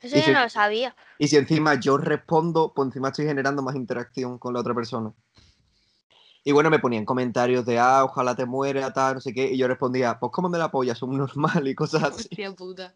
[0.00, 0.94] Eso Y yo si- no lo sabía.
[1.18, 5.12] Y si encima yo respondo, pues encima estoy generando más interacción con la otra persona.
[6.44, 9.50] Y bueno, me ponían comentarios de, ah, ojalá te muera, tal, no sé qué.
[9.52, 12.28] Y yo respondía, pues cómo me la polla, son normal y cosas así.
[12.30, 12.94] Hostia puta.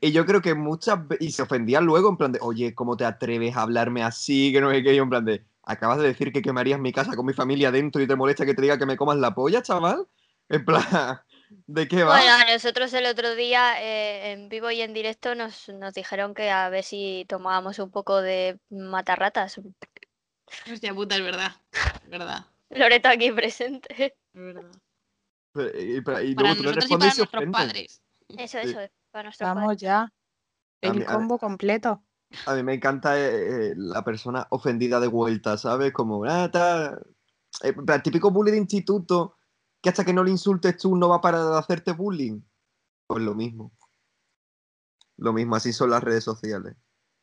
[0.00, 2.96] Y yo creo que muchas veces, y se ofendían luego en plan de, oye, ¿cómo
[2.96, 4.52] te atreves a hablarme así?
[4.52, 6.92] Que no sé qué, y yo en plan de, acabas de decir que quemarías mi
[6.92, 9.34] casa con mi familia dentro y te molesta que te diga que me comas la
[9.34, 10.06] polla, chaval.
[10.48, 10.84] En plan,
[11.66, 12.16] ¿de qué va?
[12.18, 16.34] Bueno, a nosotros el otro día eh, en vivo y en directo nos, nos dijeron
[16.34, 19.60] que a ver si tomábamos un poco de matarratas.
[20.70, 21.52] Hostia puta, es verdad.
[22.04, 22.46] Es verdad.
[22.70, 23.94] Loreto aquí presente.
[24.06, 24.70] Es verdad.
[25.78, 28.02] Y, para- y Para luego tú le nosotros y para nuestros padres.
[28.28, 28.68] Eso, Sí.
[28.70, 28.78] eso,
[29.10, 29.80] para nuestros Vamos padres.
[29.82, 30.12] ya.
[30.80, 32.02] El mí- combo completo.
[32.46, 35.92] A mí me encanta eh, eh, la persona ofendida de vuelta, ¿sabes?
[35.92, 36.98] Como, ah.
[37.62, 39.36] Eh, el típico bully de instituto
[39.82, 42.40] que hasta que no le insultes tú no va a parar de hacerte bullying.
[43.06, 43.72] Pues lo mismo.
[45.16, 46.76] Lo mismo, así son las redes sociales.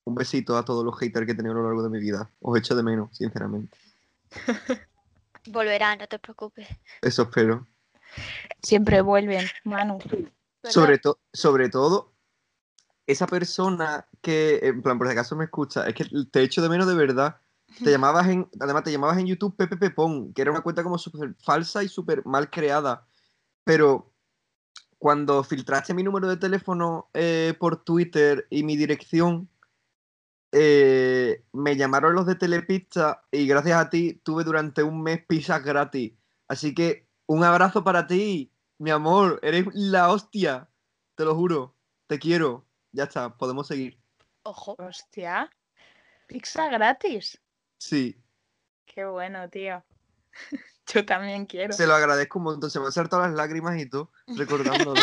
[0.04, 2.30] Un besito a todos los haters que he tenido a lo largo de mi vida.
[2.39, 3.78] Os echo de menos, sinceramente.
[5.48, 6.67] Volverá, no te preocupes.
[7.02, 7.65] Eso espero.
[8.62, 10.00] Siempre vuelven, Manu.
[10.63, 12.13] Sobre, to- sobre todo,
[13.08, 16.69] esa persona que, en plan, por si acaso me escucha, es que te echo de
[16.69, 17.38] menos de verdad.
[17.78, 20.98] Te llamabas en, además te llamabas en YouTube Pepe Pepón, que era una cuenta como
[20.98, 23.08] súper falsa y súper mal creada.
[23.64, 24.12] Pero
[24.98, 29.50] cuando filtraste mi número de teléfono eh, por Twitter y mi dirección,
[30.52, 35.64] eh, me llamaron los de Telepizza y gracias a ti tuve durante un mes pizzas
[35.64, 36.14] gratis.
[36.48, 40.70] Así que un abrazo para ti, mi amor, eres la hostia,
[41.16, 41.76] te lo juro,
[42.08, 42.66] te quiero.
[42.92, 44.00] Ya está, podemos seguir.
[44.44, 44.76] Ojo.
[44.80, 45.50] Hostia.
[46.28, 47.40] Pizza gratis.
[47.80, 48.15] Sí,
[48.86, 49.84] Qué bueno, tío.
[50.94, 51.74] Yo también quiero.
[51.74, 55.02] se lo agradezco un montón, se me han saltado las lágrimas y todo, recordándolo.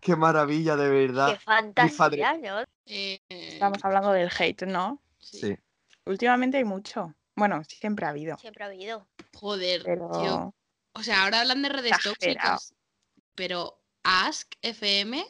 [0.00, 1.32] Qué maravilla, de verdad.
[1.34, 2.62] Qué fantasía, ¿no?
[2.86, 5.02] Eh, Estamos hablando del hate, ¿no?
[5.18, 5.56] Sí.
[6.06, 7.14] Últimamente hay mucho.
[7.34, 8.38] Bueno, siempre ha habido.
[8.38, 9.06] Siempre ha habido.
[9.34, 10.54] Joder, Pero tío.
[10.94, 12.56] O sea, ahora hablan de redes Exagerado.
[12.56, 12.74] tóxicas.
[13.34, 15.24] Pero Ask FM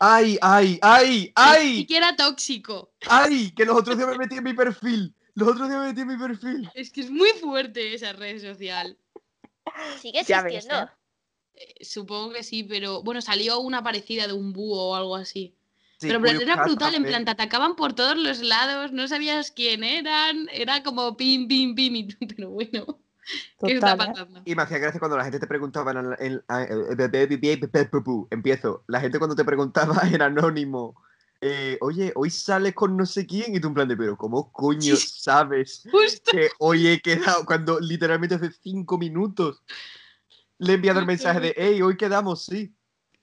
[0.00, 1.76] ¡Ay, ay, ay, ni ay!
[1.78, 2.92] siquiera tóxico.
[3.08, 3.52] ¡Ay!
[3.54, 5.14] Que los otros días me metí en mi perfil.
[5.38, 6.70] Los otros días me metí en mi perfil.
[6.74, 8.98] Es que es muy fuerte esa red social.
[10.00, 10.74] Sigue existiendo.
[10.74, 10.88] ¿eh?
[11.54, 15.54] Eh, Supongo que sí, pero bueno, salió una parecida de un búho o algo así.
[15.98, 18.92] Sí, pero en plan, Curious era brutal, en plan, te atacaban por todos los lados,
[18.92, 23.00] no sabías quién eran, era como pim, pim, pim, y tú, pero bueno,
[23.64, 24.12] ¿qué está Total, ¿eh?
[24.12, 24.42] pasando?
[24.44, 29.18] Y me hacía gracia cuando la gente te preguntaba en, en- en- empiezo, la gente
[29.18, 31.00] cuando te preguntaba en anónimo,
[31.40, 34.50] eh, oye, hoy sales con no sé quién, y tú en plan de, pero ¿cómo
[34.52, 36.32] coño sabes Justo.
[36.32, 39.62] que hoy he quedado cuando literalmente hace cinco minutos
[40.58, 42.74] le he enviado el mensaje de, hey, hoy quedamos, sí.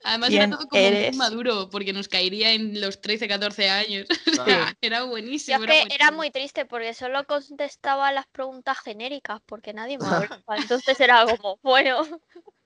[0.03, 1.15] Además era ¿Quién todo como muy eres?
[1.17, 4.07] maduro, porque nos caería en los 13, 14 años.
[4.39, 5.57] O sea, era Yo buenísimo.
[5.63, 6.17] es que era buenísimo.
[6.17, 10.57] muy triste porque solo contestaba las preguntas genéricas porque nadie me hablaba.
[10.57, 12.03] Entonces era como, bueno,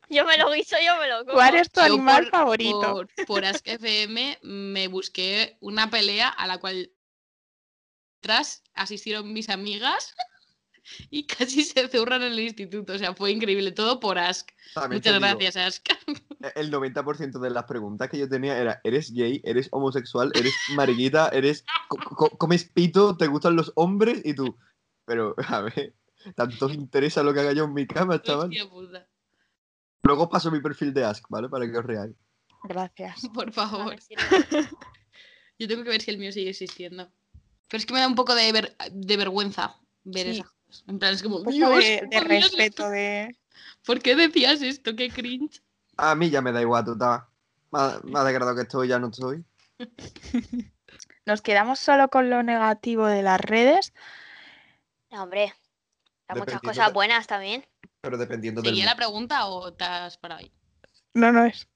[0.09, 1.33] yo me lo guiso, yo me lo como.
[1.33, 2.81] ¿Cuál es tu Yo animal por- favorito?
[2.81, 6.91] Por, por Ask FM me busqué una pelea a la cual
[8.21, 10.13] tras asistieron mis amigas
[11.09, 12.93] y casi se zurran en el instituto.
[12.93, 13.71] O sea, fue increíble.
[13.71, 14.49] Todo por Ask.
[14.73, 15.85] También Muchas digo, gracias, Ask.
[16.55, 19.41] El 90% de las preguntas que yo tenía era, ¿eres gay?
[19.43, 20.31] ¿Eres homosexual?
[20.35, 21.27] ¿Eres mariquita?
[21.29, 23.17] ¿Eres co- co- comes pito?
[23.17, 24.21] ¿Te gustan los hombres?
[24.23, 24.57] Y tú,
[25.05, 25.95] pero, a ver,
[26.35, 28.47] tanto os interesa lo que haga yo en mi cama, chaval.
[28.47, 29.08] Hostia puta.
[30.03, 31.49] Luego os paso mi perfil de Ask, ¿vale?
[31.49, 32.15] Para que os reáis.
[32.63, 33.21] Gracias.
[33.33, 33.89] Por favor.
[33.91, 34.21] ver si no-
[35.57, 37.11] Yo tengo que ver si el mío sigue existiendo.
[37.67, 40.31] Pero es que me da un poco de, ver- de vergüenza ver Sí.
[40.39, 40.83] esas cosas.
[40.87, 43.37] En plan, es como, Un poco Dios, de, ¿cómo de hacías respeto, de.
[43.85, 44.95] ¿Por qué decías esto?
[44.95, 45.61] Qué cringe.
[45.97, 47.23] A mí ya me da igual, total.
[47.71, 49.43] Más, más degradado que estoy, ya no estoy.
[51.25, 53.93] Nos quedamos solo con lo negativo de las redes.
[55.11, 55.53] No, hombre,
[56.27, 57.65] hay muchas cosas buenas también.
[58.01, 58.71] Pero dependiendo del...
[58.71, 60.51] ¿Seguía la pregunta o te has parado ahí?
[61.13, 61.67] No, no es.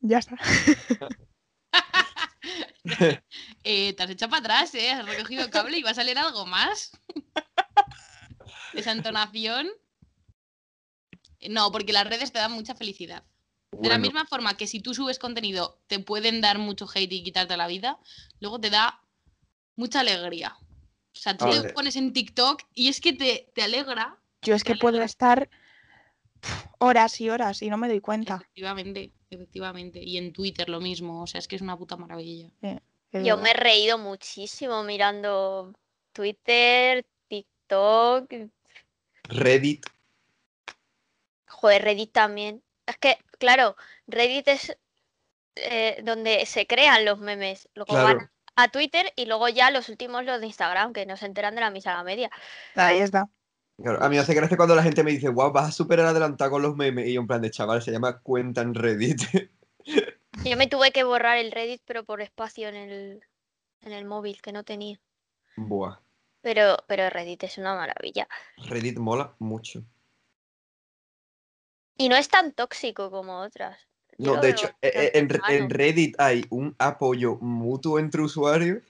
[0.00, 0.36] Ya está.
[3.62, 4.90] Eh, te has echado para atrás, ¿eh?
[4.90, 6.90] Has recogido cable y va a salir algo más.
[8.74, 9.68] Esa entonación.
[11.48, 13.22] No, porque las redes te dan mucha felicidad.
[13.70, 17.22] De la misma forma que si tú subes contenido te pueden dar mucho hate y
[17.22, 17.98] quitarte la vida,
[18.40, 19.00] luego te da
[19.76, 20.56] mucha alegría.
[20.58, 24.18] O sea, tú te pones en TikTok y es que te, te alegra.
[24.42, 25.48] Yo es que puedo estar
[26.78, 28.36] horas y horas y no me doy cuenta.
[28.36, 30.02] Efectivamente, efectivamente.
[30.02, 31.22] Y en Twitter lo mismo.
[31.22, 32.50] O sea, es que es una puta maravilla.
[33.12, 35.72] Yo me he reído muchísimo mirando
[36.12, 38.50] Twitter, TikTok TikTok.
[39.28, 39.86] Reddit.
[41.48, 42.62] Joder, Reddit también.
[42.86, 43.76] Es que, claro,
[44.06, 44.76] Reddit es
[45.56, 47.68] eh, donde se crean los memes.
[47.74, 48.18] Luego Claro.
[48.18, 51.54] van a Twitter y luego ya los últimos los de Instagram, que no se enteran
[51.54, 52.30] de la misa a la media.
[52.74, 53.28] Ahí está.
[53.76, 56.00] Claro, a mí me hace gracia cuando la gente me dice, wow, vas a súper
[56.00, 57.08] adelantado con los memes.
[57.08, 59.20] Y yo en plan de chaval, se llama cuenta en Reddit.
[60.44, 63.24] Yo me tuve que borrar el Reddit, pero por espacio en el,
[63.82, 64.98] en el móvil, que no tenía.
[65.56, 65.98] Buah.
[66.40, 68.26] Pero, pero Reddit es una maravilla.
[68.68, 69.84] Reddit mola mucho.
[71.96, 73.78] Y no es tan tóxico como otras.
[74.18, 75.70] Yo No, de hecho, eh, eh, en, en.
[75.70, 78.82] Reddit hay un apoyo mutuo entre usuarios.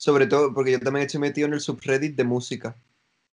[0.00, 2.74] Sobre todo porque yo también estoy metido en el subreddit de música,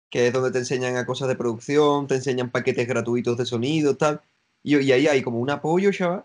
[0.08, 3.96] que es donde te enseñan a cosas de producción, te enseñan paquetes gratuitos de sonido,
[3.96, 4.20] tal.
[4.62, 6.24] Y, y ahí hay como un apoyo, chaval.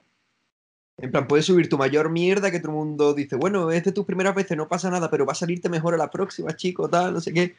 [0.99, 3.91] En plan, puedes subir tu mayor mierda que todo el mundo dice, bueno, es de
[3.91, 6.87] tus primeras veces, no pasa nada, pero va a salirte mejor a la próxima, chico,
[6.87, 7.55] tal, no sé qué.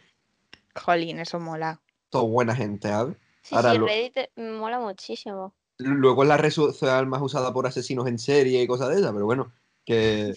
[0.76, 1.80] Jolín, eso mola.
[2.10, 3.16] Todo buena gente, ¿sabes?
[3.42, 5.52] Sí, ahora sí, lo- Reddit eh, mola muchísimo.
[5.78, 9.12] Luego es la red social más usada por asesinos en serie y cosas de esas,
[9.12, 9.52] pero bueno,
[9.84, 10.32] que,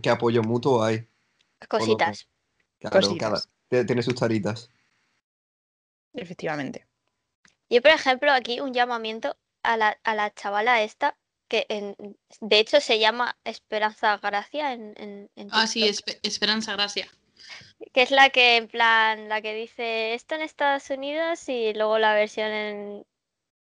[0.00, 1.08] que apoyo mutuo hay.
[1.68, 2.28] Cositas.
[2.78, 3.30] Claro, Cositas.
[3.30, 4.70] cada- t- tiene sus taritas.
[6.12, 6.86] Efectivamente.
[7.68, 11.16] Yo, por ejemplo, aquí un llamamiento a la, a la chavala esta,
[11.48, 11.96] que en-
[12.40, 17.08] de hecho se llama Esperanza Gracia en, en, en Ah, sí, Espe- Esperanza, gracias.
[17.92, 21.98] que es la que en plan, la que dice esto en Estados Unidos y luego
[21.98, 23.06] la versión en,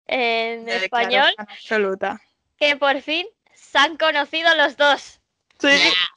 [0.06, 2.20] en Eh, español, absoluta.
[2.56, 5.17] que por fin se han conocido los dos.
[5.60, 5.68] Sí.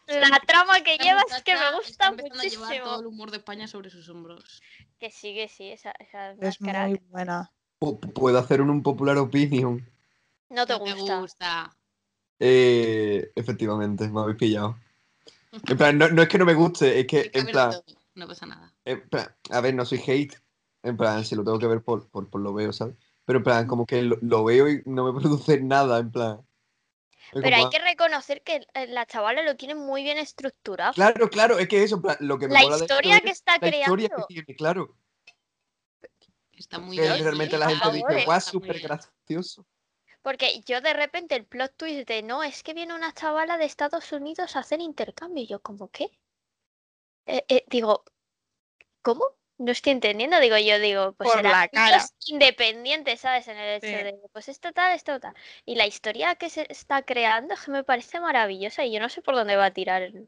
[0.07, 3.09] La trama que Esta lleva es que me gusta empezando a llevar todo el muchísimo.
[3.09, 4.61] humor de España sobre sus hombros.
[4.99, 6.89] Que sí, que sí, esa, esa es Es crack.
[6.89, 7.51] muy buena.
[7.79, 9.83] Pu- Puedo hacer un, un popular opinion.
[10.49, 11.19] No te No me gusta.
[11.21, 11.77] gusta.
[12.39, 14.77] Eh, efectivamente, me habéis pillado.
[15.67, 17.73] En plan, no, no es que no me guste, es que, en plan,
[18.15, 18.73] No pasa nada.
[18.85, 20.35] en plan, a ver, no soy hate.
[20.83, 22.95] En plan, si lo tengo que ver por, por, por lo veo, ¿sabes?
[23.25, 26.41] Pero en plan, como que lo, lo veo y no me produce nada, en plan.
[27.33, 30.93] Pero hay que reconocer que eh, la chavala lo tiene muy bien estructurado.
[30.93, 34.07] Claro, claro, es que eso, lo que me La mola historia que está la historia
[34.09, 34.27] creando.
[34.27, 34.97] que tiene, claro.
[36.51, 37.23] Está muy Que bien.
[37.23, 39.65] realmente la gente favor, dice, guau, súper gracioso.
[40.21, 43.65] Porque yo de repente el plot twist de no, es que viene una chavala de
[43.65, 45.43] Estados Unidos a hacer intercambio.
[45.43, 46.11] Y yo, ¿cómo qué?
[47.25, 48.03] Eh, eh, digo,
[49.01, 49.23] ¿cómo?
[49.61, 50.39] No estoy entendiendo.
[50.39, 51.97] Digo, yo digo, pues Por la cara.
[51.99, 53.47] chicos independientes, ¿sabes?
[53.47, 54.03] En el hecho Sí.
[54.03, 55.35] de, pues esto tal, esto tal.
[55.65, 58.83] Y la historia que se está creando es que me parece maravillosa.
[58.85, 60.27] Y yo no sé por dónde va a tirar en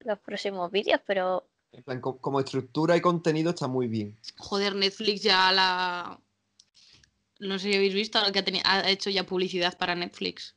[0.00, 4.18] los próximos vídeos, pero En plan, co- como estructura y contenido está muy bien.
[4.36, 6.20] Joder, Netflix ya la.
[7.38, 10.56] No sé si habéis visto lo que ha, teni- ha hecho ya publicidad para Netflix.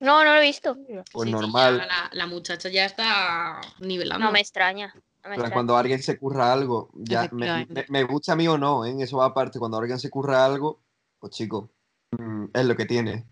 [0.00, 0.76] No, no lo he visto.
[0.76, 1.78] Pues Sí, sí, normal.
[1.78, 4.24] ya la, la muchacha ya está nivelando.
[4.24, 4.88] No me extraña.
[4.88, 5.52] No me En plan, extraña.
[5.54, 8.94] cuando alguien se curra algo, ya me, me- me gusta a mí o no, ¿eh?
[9.00, 9.58] eso va aparte.
[9.58, 10.80] Cuando alguien se curra algo,
[11.18, 11.70] pues chico,
[12.18, 13.24] mm, es lo que tiene.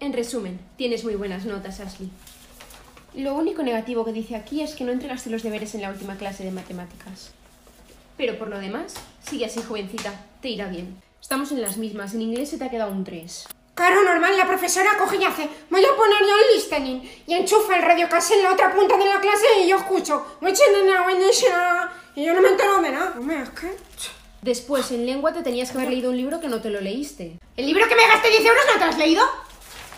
[0.00, 2.10] En resumen, tienes muy buenas notas, Ashley.
[3.14, 6.16] Lo único negativo que dice aquí es que no entregaste los deberes en la última
[6.16, 7.32] clase de matemáticas.
[8.16, 11.00] Pero por lo demás, sigue así, jovencita, te irá bien.
[11.20, 13.46] Estamos en las mismas, en inglés se te ha quedado un 3.
[13.82, 17.74] Claro, normal, la profesora coge y hace, voy a poner yo el listening y enchufa
[17.74, 20.24] el radio casi en la otra punta de la clase y yo escucho,
[22.14, 23.14] y yo no me entero de nada.
[23.18, 23.76] Hombre, es que...
[24.40, 27.40] Después, en lengua te tenías que haber leído un libro que no te lo leíste.
[27.56, 29.24] ¿El libro que me gasté 10 euros no te lo has leído?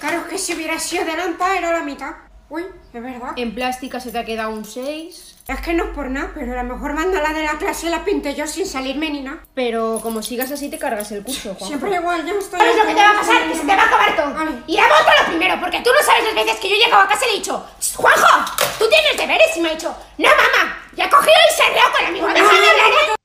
[0.01, 2.14] Claro, que si hubiera sido de Lampa era la mitad.
[2.50, 3.33] Uy, es verdad.
[3.37, 5.30] En plástica se te ha quedado un 6.
[5.46, 8.35] Es que no es por nada, pero la mejor mandala de la clase la pinté
[8.35, 9.40] yo sin salirme ni nada.
[9.54, 11.66] Pero como sigas así te cargas el curso, Juanjo.
[11.66, 12.61] Siempre igual, yo estoy...
[12.61, 13.48] ¿Sabes lo que te va a pasar?
[13.48, 14.62] Que se te va a acabar todo.
[14.66, 17.02] Y la voto lo primero, porque tú no sabes las veces que yo he llegado
[17.02, 19.57] a casa y le he dicho, Juanjo, tú tienes deberes.
[19.57, 20.78] Y me ha dicho, no, mamá.
[20.96, 21.62] Y ha cogido y se
[21.98, 22.26] con amigo.
[22.28, 23.16] Déjame hablar.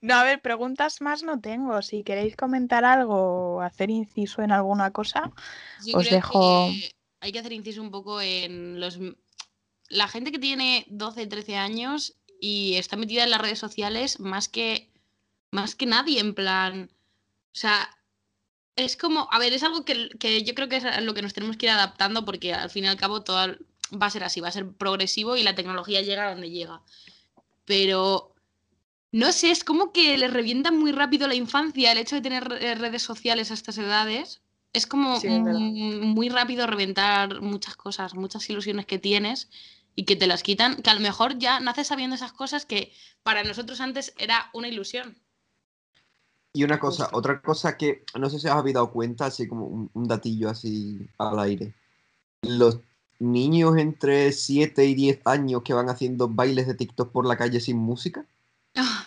[0.00, 1.80] No, a ver, preguntas más no tengo.
[1.82, 5.30] Si queréis comentar algo o hacer inciso en alguna cosa,
[5.84, 6.68] Yo os creo dejo.
[6.70, 8.98] que hay que hacer inciso un poco en los
[9.88, 14.48] la gente que tiene 12, 13 años y está metida en las redes sociales más
[14.48, 14.90] que
[15.52, 17.88] más que nadie, en plan, o sea,
[18.74, 21.32] es como, a ver, es algo que, que yo creo que es lo que nos
[21.32, 23.56] tenemos que ir adaptando porque al fin y al cabo todo
[23.94, 26.82] va a ser así, va a ser progresivo y la tecnología llega a donde llega.
[27.64, 28.34] Pero
[29.12, 32.44] no sé, es como que les revienta muy rápido la infancia el hecho de tener
[32.44, 34.42] re- redes sociales a estas edades.
[34.76, 35.58] Es como Sí, es verdad.
[35.58, 39.48] muy rápido reventar muchas cosas, muchas ilusiones que tienes
[39.94, 42.92] y que te las quitan, que a lo mejor ya naces sabiendo esas cosas que
[43.22, 45.16] para nosotros antes era una ilusión.
[46.52, 49.66] Y una cosa, otra cosa que no sé si os habéis dado cuenta, así como
[49.66, 51.74] un, un datillo así al aire.
[52.42, 52.78] Los
[53.18, 57.60] niños entre 7 y 10 años que van haciendo bailes de TikTok por la calle
[57.60, 58.26] sin música.
[58.74, 59.06] Ah,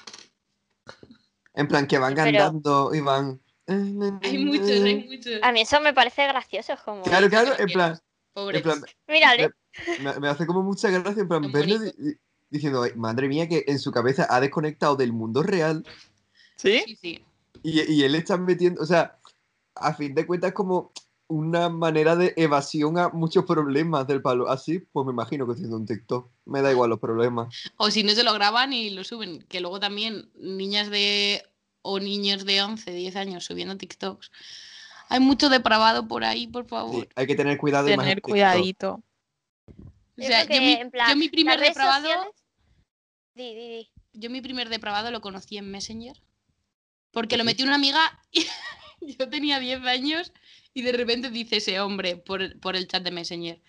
[1.54, 3.40] En plan, que van Pero- cantando y van...
[3.70, 5.34] hay muchos, hay muchos.
[5.42, 7.04] A mí eso me parece gracioso, es como...
[7.04, 8.00] Claro, claro, en plan...
[8.34, 8.58] Pobres.
[8.58, 9.50] En plan, Mírale.
[10.02, 12.16] me, me hace como mucha gracia, en plan, di-
[12.50, 15.84] diciendo, "Ay, madre mía, que en su cabeza ha desconectado del mundo real
[16.56, 16.84] ¿Sí?
[16.86, 17.26] Sí, sí.
[17.64, 19.18] y, y él está metiendo, o sea,
[19.76, 20.92] a fin de cuentas como
[21.28, 24.50] una manera de evasión a muchos problemas del palo.
[24.50, 26.28] Así, pues me imagino que haciendo un TikTok.
[26.46, 27.54] Me da igual los problemas.
[27.78, 29.44] O si no se lo graban y lo suben.
[29.44, 31.44] Que luego también niñas de
[31.90, 34.32] o niños de 11, 10 años subiendo TikToks.
[35.10, 37.04] Hay mucho depravado por ahí, por favor.
[37.04, 39.02] Sí, hay que tener cuidado más Tener cuidadito.
[39.66, 39.74] O
[40.18, 42.36] Yo sea, yo, que, mi, plan, yo mi primer depravado, sociales-
[43.34, 43.92] Di, di, di.
[44.14, 46.22] yo mi primer depravado lo conocí en Messenger.
[47.12, 48.46] Porque lo metió una amiga y
[49.18, 50.32] yo tenía 10 años
[50.76, 53.60] y de repente dice ese hombre por, por el chat de Messenger.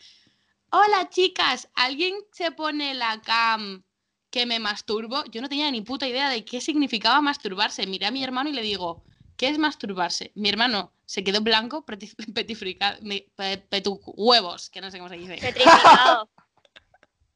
[0.73, 3.83] Hola chicas, ¿alguien se pone la cam
[4.31, 5.25] que me masturbo?
[5.27, 7.87] Yo no tenía ni puta idea de qué significaba masturbarse.
[7.87, 9.05] Miré a mi hermano y le digo,
[9.37, 10.33] ¿qué es masturbarse?
[10.35, 15.09] Mi hermano se quedó blanco, peti- petrifica- me- pe- petu huevos, que no sé cómo
[15.11, 15.37] se dice.
[15.37, 16.29] Petrificado.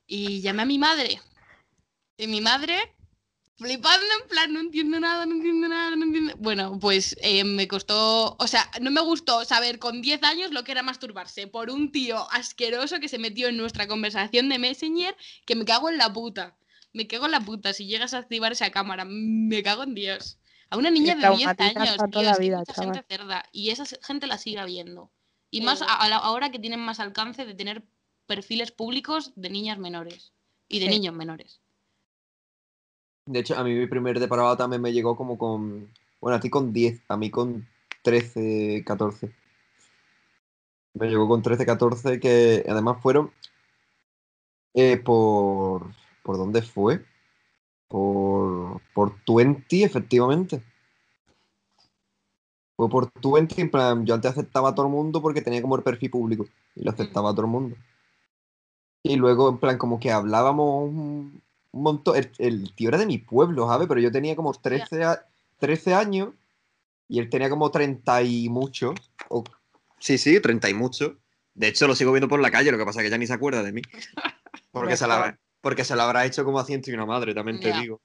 [0.07, 1.19] Y llamé a mi madre.
[2.19, 2.77] Y mi madre,
[3.57, 6.35] flipando, en plan, no entiendo nada, no entiendo nada, no entiendo.
[6.37, 8.37] Bueno, pues eh, me costó.
[8.39, 11.91] O sea, no me gustó saber con 10 años lo que era masturbarse por un
[11.91, 16.13] tío asqueroso que se metió en nuestra conversación de Messenger, que me cago en la
[16.13, 16.55] puta.
[16.95, 17.73] Me cago en la puta.
[17.75, 20.39] Si llegas a activar esa cámara, me cago en Dios.
[20.71, 21.21] A una niña de 10
[21.57, 22.95] traumatizas años, tío, la es vida, mucha chaval.
[22.95, 23.45] gente cerda.
[23.53, 25.11] Y esa gente la sigue viendo.
[25.51, 25.85] Y más Sí.
[25.87, 27.83] a- a la- ahora que tienen más alcance de tener
[28.27, 30.33] perfiles públicos de niñas menores
[30.69, 30.91] y de Sí.
[30.93, 31.61] niños menores.
[33.27, 35.93] De hecho, a mí mi primer depravado también me llegó como con.
[36.21, 37.69] Bueno, a ti con 10, a mí con
[38.03, 39.33] 13, 14.
[40.95, 43.33] Me llegó con 13, 14, que además fueron.
[44.77, 45.93] eh, por.
[46.25, 47.05] ¿Por dónde fue?
[47.87, 48.81] Por.
[48.95, 50.63] Por 20, efectivamente.
[52.77, 55.77] Fue por 20, en plan, yo antes aceptaba a todo el mundo porque tenía como
[55.77, 56.47] el perfil público.
[56.75, 57.77] Y lo aceptaba a todo el mundo.
[59.03, 62.17] Y luego, en plan, como que hablábamos un, montón.
[62.17, 63.87] El, el tío era de mi pueblo, ¿sabes?
[63.87, 65.27] Pero yo tenía como 13, a-
[65.59, 66.31] 13 años
[67.07, 68.95] y él tenía como 30 y mucho.
[69.29, 69.45] o-
[69.99, 71.19] sí, sí, 30 y mucho.
[71.55, 73.27] De hecho, lo sigo viendo por la calle, lo que pasa es que ya ni
[73.27, 73.83] se acuerda de mí.
[74.73, 77.35] Porque, se, lo habrá, porque se lo habrá hecho como a ciento y una madre,
[77.35, 78.03] también te digo.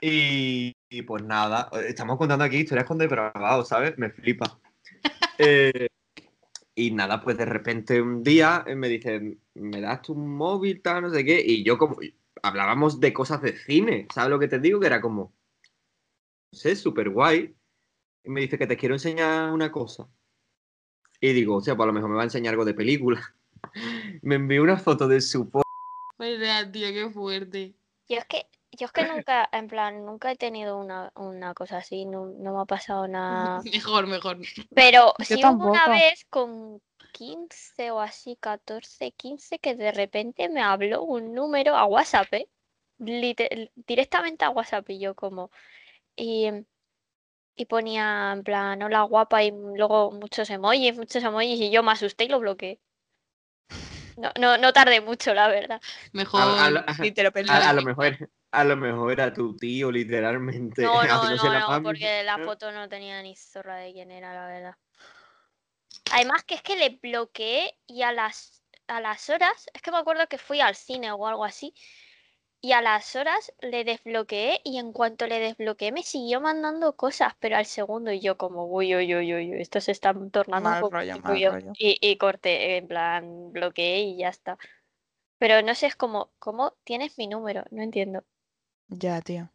[0.00, 3.96] Y, y pues nada, estamos contando aquí historias con depravados, ¿sabes?
[3.98, 4.58] Me flipa.
[5.38, 5.88] Eh,
[6.74, 11.02] y nada, pues de repente un día eh, me dice, ¿me das tu móvil, tal,
[11.02, 11.42] no sé qué?
[11.44, 11.96] Y yo como,
[12.42, 14.78] hablábamos de cosas de cine, ¿sabes lo que te digo?
[14.78, 15.32] Que era como,
[16.52, 17.56] no sé, súper guay.
[18.22, 20.06] Y me dice que te quiero enseñar una cosa.
[21.20, 23.34] Y digo, o sea, pues a lo mejor me va a enseñar algo de película.
[24.22, 25.50] me envió una foto de su
[26.22, 27.74] Pues ya, tío, qué fuerte.
[28.08, 31.78] Yo es que, yo es que nunca, en plan, nunca he tenido una, una cosa
[31.78, 33.60] así, no, no me ha pasado nada.
[33.64, 34.38] Mejor, mejor.
[34.72, 36.80] Pero Yo sí hubo una vez con
[37.12, 42.46] 15 o así, 14, 15, que de repente me habló un número a WhatsApp, ¿eh?
[42.98, 45.50] Directamente a WhatsApp y yo como...
[46.14, 46.50] Y,
[47.56, 51.90] y ponía en plan, hola guapa y luego muchos emojis, muchos emojis y yo me
[51.90, 52.78] asusté y lo bloqueé.
[54.16, 55.80] No, no, no tardé mucho, la verdad.
[56.12, 56.40] Mejor.
[56.40, 57.70] A, a- a- Ni te lo a- pensaba.
[57.70, 60.82] a lo mejor, a lo mejor era tu tío, literalmente.
[60.82, 64.34] No, no, no, la no, porque la foto no tenía ni zorra de quién era,
[64.34, 64.76] la verdad.
[66.12, 69.98] Además que es que le bloqueé y a las, a las horas, es que me
[69.98, 71.74] acuerdo que fui al cine o algo así,
[72.62, 77.34] y a las horas le desbloqueé y en cuanto le desbloqueé me siguió mandando cosas,
[77.40, 80.68] pero al segundo y yo como, uy, uy, uy, uy, uy, esto se está tornando
[80.70, 81.72] un poco rollo, mal turbio", rollo.
[81.76, 84.58] Y, y corté, en plan, bloqueé y ya está.
[85.38, 87.64] Pero no sé, es como, ¿cómo tienes mi número?
[87.72, 88.22] No entiendo.
[88.88, 89.50] Ya, tío.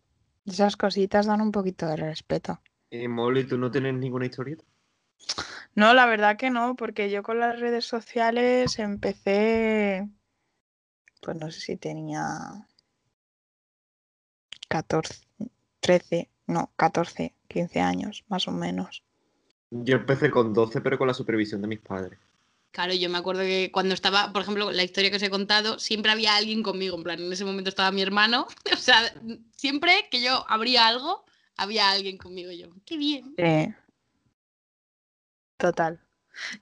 [0.46, 2.60] Esas cositas dan un poquito de respeto.
[2.89, 4.65] Y Molly, ¿tú no tienes ninguna historieta?
[5.76, 10.10] No, la verdad que no, porque yo con las redes sociales empecé,
[11.22, 12.66] pues no sé si tenía
[14.67, 15.25] 14,
[15.80, 19.03] 13, no, 14, 15 años, más o menos.
[19.69, 22.20] Yo empecé con 12, pero con la supervisión de mis padres.
[22.72, 25.80] Claro, yo me acuerdo que cuando estaba, por ejemplo, la historia que os he contado,
[25.80, 26.95] siempre había alguien conmigo.
[26.95, 28.47] En plan, en ese momento estaba mi hermano.
[28.74, 29.13] O sea,
[29.55, 32.51] siempre que yo abría algo, había alguien conmigo.
[32.51, 33.34] Yo, qué bien.
[33.38, 33.74] Sí.
[35.57, 35.99] Total.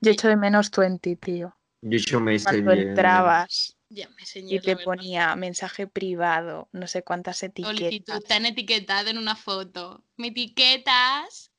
[0.00, 1.54] Yo echo de menos 20, tío.
[1.82, 2.78] Yo Cuando Messenger.
[2.78, 7.76] entrabas Ya me y te ponía mensaje privado, no sé cuántas etiquetas.
[7.78, 10.02] Solicitud, te han etiquetado en una foto.
[10.16, 11.52] ¿Me etiquetas?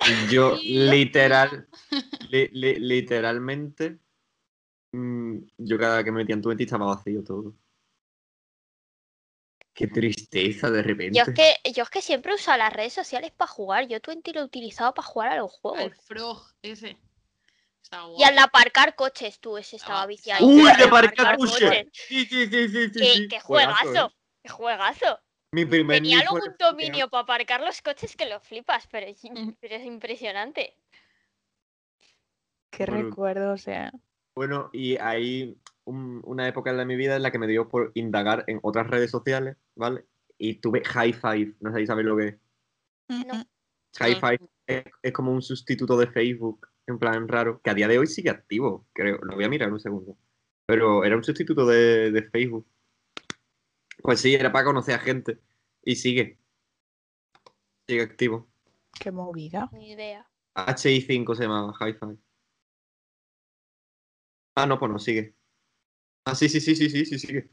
[0.30, 1.68] Yo literal,
[2.30, 3.98] li- li- literalmente
[4.92, 7.54] mm, yo cada que me metía en Twenty estaba vacío todo.
[9.72, 11.16] Qué tristeza de repente.
[11.18, 13.88] Yo es que, yo es que siempre he usado las redes sociales para jugar.
[13.88, 15.96] Yo Twenty lo he utilizado para jugar a los El juegos.
[16.04, 16.98] frog ese.
[17.90, 20.46] Está Y al aparcar coches, tú, ese estaba viciado.
[20.46, 21.88] ¡Uy, de aparcar coches!
[21.92, 22.92] Sí, sí, sí, sí, sí.
[22.92, 23.28] ¡Qué, sí.
[23.28, 24.06] qué Juegazo!
[24.06, 24.14] ¿eh?
[24.44, 25.18] ¡Qué juegazo!
[25.52, 29.20] Mi primer Tenía luego un dominio para aparcar los coches que lo flipas, pero es,
[29.60, 30.76] pero es impresionante.
[32.70, 33.08] Qué Bueno.
[33.08, 33.90] recuerdo, o sea.
[34.36, 37.90] Bueno, y hay un- una época de mi vida en la que me dio por
[37.94, 40.06] indagar en otras redes sociales, ¿vale?
[40.38, 42.36] Y tuve High Five, no sé si sabéis lo que es.
[43.98, 44.20] High No.
[44.20, 44.38] Five
[44.68, 48.06] es, es como un sustituto de Facebook, en plan raro, que a día de hoy
[48.06, 49.18] sigue activo, creo.
[49.22, 50.16] Lo voy a mirar un segundo.
[50.66, 52.66] Pero era un sustituto de, de Facebook.
[54.02, 55.40] Pues sí, era para conocer a gente.
[55.82, 56.38] Y sigue.
[57.88, 58.48] Sigue activo.
[58.98, 59.68] Qué movida.
[59.72, 60.28] Ni idea.
[60.54, 62.16] HI5 se llamaba High Five.
[64.56, 65.34] Ah, no, pues no, sigue.
[66.24, 67.50] Ah, sí, sí, sí, sí, sí, sí, sigue.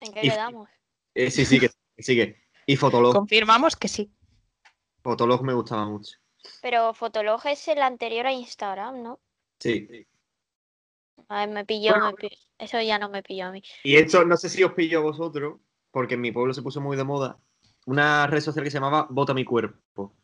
[0.00, 0.68] ¿En qué Y- quedamos?
[1.14, 2.42] Eh, sí, sigue, sigue.
[2.66, 3.14] Y Fotolog.
[3.14, 4.12] Confirmamos que sí.
[5.02, 6.18] Fotolog me gustaba mucho.
[6.62, 9.20] Pero Fotolog es el anterior a Instagram, ¿no?
[9.58, 10.06] Sí.
[11.28, 12.06] A ver, me pilló, Bueno.
[12.06, 13.62] me pi- eso ya no me pilló a mí.
[13.84, 15.60] Y esto no sé si os pillo a vosotros,
[15.90, 17.38] porque en mi pueblo se puso muy de moda.
[17.86, 20.14] Una red social que se llamaba Vota mi cuerpo.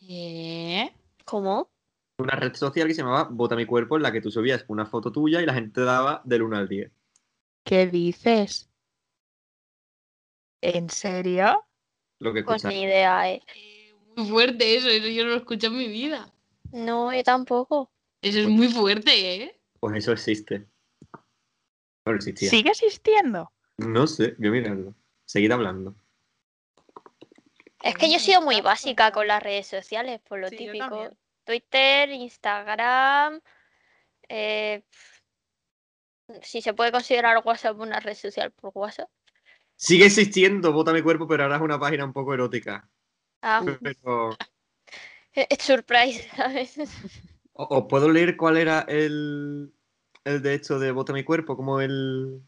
[0.00, 0.94] ¿Qué?
[1.24, 1.70] ¿Cómo?
[2.18, 4.86] Una red social que se llamaba Vota mi cuerpo, en la que tú subías una
[4.86, 6.92] foto tuya y la gente te daba del 1 al 10.
[7.64, 8.68] ¿Qué dices?
[10.60, 11.64] ¿En serio?
[12.18, 13.42] Lo que Pues ni idea, ¿eh?
[14.16, 16.32] Muy fuerte eso, eso yo no lo escuché en mi vida.
[16.72, 17.90] No, yo tampoco.
[18.20, 19.60] Eso es muy fuerte, ¿eh?
[19.80, 20.66] Pues eso existe.
[22.04, 22.50] Bueno, existía.
[22.50, 23.52] ¿Sigue existiendo?
[23.78, 24.94] No sé, voy a mirarlo.
[25.24, 25.94] Seguid hablando.
[27.82, 30.72] Es que yo he sido muy básica con las redes sociales, por lo Sí, yo
[30.72, 31.10] típico.
[31.44, 33.40] Twitter, Instagram.
[34.28, 34.84] eh,
[36.42, 39.10] si se puede considerar WhatsApp una red social por WhatsApp.
[39.76, 42.88] Sigue existiendo Vota mi cuerpo, pero ahora es una página un poco erótica.
[43.42, 44.36] Ah, Pero,
[45.34, 46.78] es surprise, ¿sabes?
[47.52, 49.72] ¿o- ¿Os puedo leer cuál era el,
[50.24, 51.56] el de hecho de Vota mi cuerpo?
[51.56, 52.42] Como el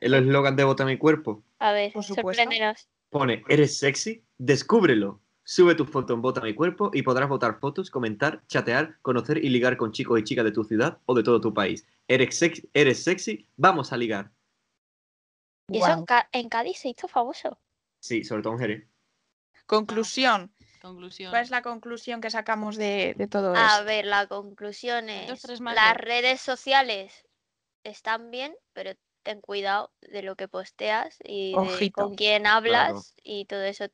[0.00, 1.42] el eslogan de Vota mi cuerpo.
[1.58, 2.88] A ver, Por sorpréndenos.
[3.10, 4.24] Pone, ¿eres sexy?
[4.38, 5.20] Descúbrelo.
[5.42, 9.48] Sube tu foto en Vota mi cuerpo y podrás votar fotos, comentar, chatear, conocer y
[9.48, 11.86] ligar con chicos y chicas de tu ciudad o de todo tu país.
[12.06, 12.68] ¿Eres sexy?
[12.74, 13.46] ¿Eres sexy?
[13.56, 14.30] Vamos a ligar.
[15.70, 17.58] Y eso en Cádiz se hizo famoso.
[18.00, 18.88] Sí, sobre todo en Jerez.
[19.68, 20.50] Conclusión.
[20.80, 21.30] Conclusión.
[21.30, 23.84] ¿Cuál es la conclusión que sacamos de, de todo A esto?
[23.84, 27.26] ver, la conclusión es, Dos, tres más, las redes sociales
[27.84, 28.92] están bien, pero
[29.22, 33.84] ten cuidado de lo que posteas y de con quién hablas y todo eso.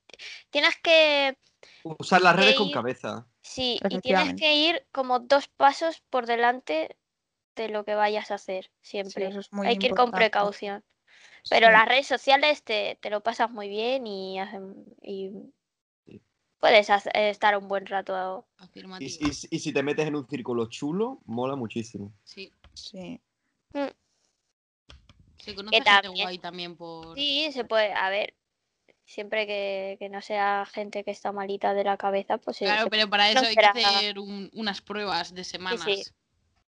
[0.51, 1.37] Tienes que,
[1.83, 3.27] Usar las redes con cabeza.
[3.43, 6.97] sí, y tienes que ir como dos pasos por delante
[7.57, 9.27] de lo que vayas a hacer Sí, siempre.
[9.27, 10.25] eso es muy Hay que ir con importante.
[10.31, 10.85] precaución.
[11.51, 11.73] Pero Sí.
[11.73, 15.31] las redes sociales te, te lo pasas muy bien y, hacen- y
[16.65, 18.47] puedes hac- estar un buen rato.
[18.59, 19.29] Y, Afirmativo.
[19.29, 22.11] y- y si te metes en un círculo chulo, mola muchísimo.
[22.25, 22.51] Sí.
[22.73, 23.21] Sí.
[25.39, 27.15] Se conoce gente también- guay también por.
[27.17, 28.33] Sí, se puede, a ver,
[29.05, 32.85] siempre que, que no sea gente que está malita de la cabeza, pues sí, Claro,
[32.85, 35.83] se pero para eso hay que hacer un- unas pruebas de semanas.
[35.85, 36.03] sí.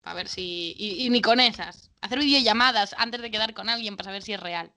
[0.00, 0.74] Para ver si.
[0.76, 1.90] Y, y ni con esas.
[2.02, 4.70] Hacer videollamadas antes de quedar con alguien para saber si es real.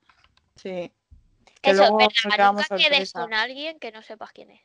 [0.55, 0.91] Sí.
[1.61, 4.61] Que Eso, llevamos nunca quedes con alguien que no sepas quién es.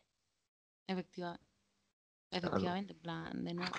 [0.86, 1.38] Efectiva-
[2.30, 3.72] Efectivamente, en plan, de nuevo.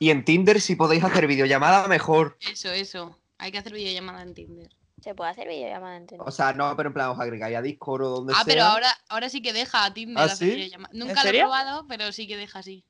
[0.00, 2.36] Y en Tinder, si podéis hacer videollamada, mejor.
[2.40, 3.18] Eso, eso.
[3.38, 4.76] Hay que hacer videollamada en Tinder.
[5.00, 6.26] Se puede hacer videollamada en Tinder.
[6.26, 8.44] O sea, no, pero en plan, os agregáis a Discord o donde Ah, sea.
[8.44, 10.54] pero ahora, ahora sí que deja a Tinder ¿Ah, hacer sí?
[10.56, 10.90] videollamada.
[10.92, 12.84] ¿En Nunca lo he probado, pero sí que deja así.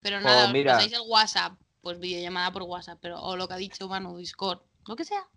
[0.00, 0.74] Pero Oh, nada, os mira.
[0.74, 4.60] pasáis el WhatsApp, pues videollamada por WhatsApp, pero, o lo que ha dicho Manu, Discord,
[4.86, 5.28] lo que sea.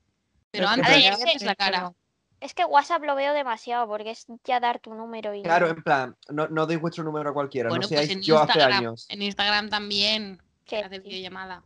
[0.52, 1.94] Pero antes de metes la cara.
[2.42, 5.82] Es que WhatsApp lo veo demasiado porque es ya dar tu número y Claro, en
[5.84, 8.62] plan, no, no deis vuestro número a cualquiera, Bueno, no pues seáis en yo hace
[8.62, 9.06] años.
[9.10, 11.64] en Instagram también Sí, hace videollamada.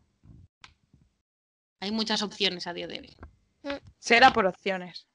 [1.80, 3.80] Hay muchas opciones a día de hoy.
[4.00, 5.08] Será por opciones.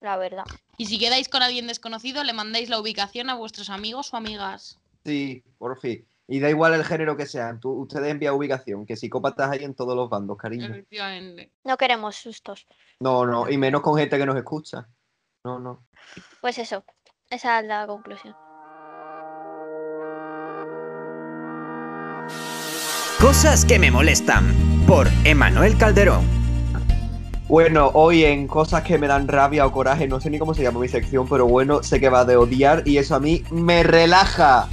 [0.00, 0.44] la verdad.
[0.76, 4.78] Y si quedáis con alguien desconocido, le mandáis la ubicación a vuestros amigos o amigas.
[5.04, 6.06] Sí, por fin.
[6.28, 9.74] Y da igual el género que sean, tú, ustedes envían ubicación, que psicópatas hay en
[9.74, 10.66] todos los bandos, cariño.
[10.66, 11.52] Efectivamente.
[11.62, 12.66] No queremos sustos.
[12.98, 14.88] No, no, y menos con gente que nos escucha.
[15.44, 15.86] No, no.
[16.40, 16.84] Pues eso,
[17.30, 18.34] esa es la conclusión.
[23.20, 24.44] Cosas que me molestan.
[24.86, 26.24] Por Emanuel Calderón.
[27.48, 30.64] Bueno, hoy en cosas que me dan rabia o coraje, no sé ni cómo se
[30.64, 33.84] llama mi sección, pero bueno, sé que va de odiar y eso a mí me
[33.84, 34.68] relaja.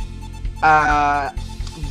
[0.66, 1.34] Ah,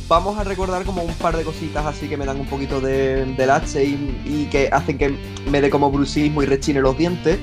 [0.07, 3.23] vamos a recordar como un par de cositas así que me dan un poquito de,
[3.25, 5.15] de lache y, y que hacen que
[5.49, 7.37] me dé como bruxismo y rechine los dientes.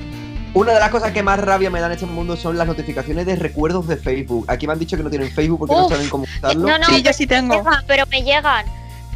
[0.53, 3.25] Una de las cosas que más rabia me dan en este mundo son las notificaciones
[3.25, 4.43] de recuerdos de Facebook.
[4.49, 6.67] Aquí me han dicho que no tienen Facebook porque no saben cómo usarlo.
[6.67, 7.55] No, no, Sí, yo pero sí me tengo.
[7.55, 8.65] llegan, pero me llegan.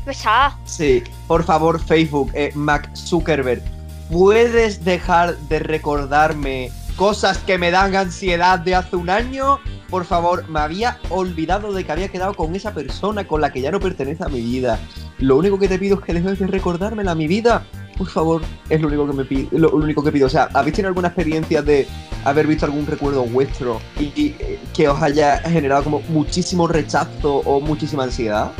[0.05, 0.57] Pesada.
[0.63, 3.61] Sí, por favor, Facebook, eh, Mac Zuckerberg,
[4.09, 9.59] ¿puedes dejar de recordarme cosas que me dan ansiedad de hace un año?
[9.89, 13.61] Por favor, me había olvidado de que había quedado con esa persona con la que
[13.61, 14.79] ya no pertenece a mi vida.
[15.19, 17.65] Lo único que te pido es que dejes de recordármela a mi vida.
[17.97, 20.27] Por favor, es lo único que me pido, lo, único que pido.
[20.27, 21.87] O sea, ¿habéis tenido alguna experiencia de
[22.25, 27.37] haber visto algún recuerdo vuestro y, y, eh, que os haya generado como muchísimo rechazo
[27.37, 28.51] o muchísima ansiedad?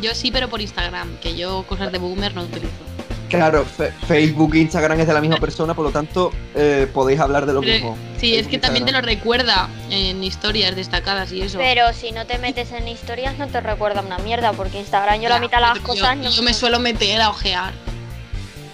[0.00, 2.87] Yo sí, pero por Instagram, que yo cosas de boomer no utilizo.
[3.28, 3.66] Claro,
[4.06, 7.52] Facebook e Instagram es de la misma persona, por lo tanto eh, podéis hablar de
[7.52, 7.98] lo Pero- mismo.
[8.18, 11.58] Sí, es que también te lo recuerda en historias destacadas y eso.
[11.58, 15.28] Pero si no te metes en historias no te recuerda una mierda, porque Instagram yo
[15.28, 16.30] la Ya, mitad de las cosas yo, no.
[16.30, 17.72] yo me suelo meter a ojear.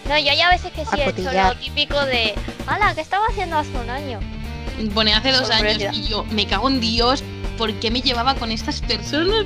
[0.09, 2.35] No, yo hay a veces que sí he hecho lo típico de.
[2.67, 2.95] ¡Hala!
[2.95, 4.21] ¿Qué estaba haciendo hace un año?
[4.95, 5.89] Pone hace dos Sorpresa.
[5.91, 7.23] años y yo me cago en Dios,
[7.59, 9.45] ¿por qué me llevaba con estas personas?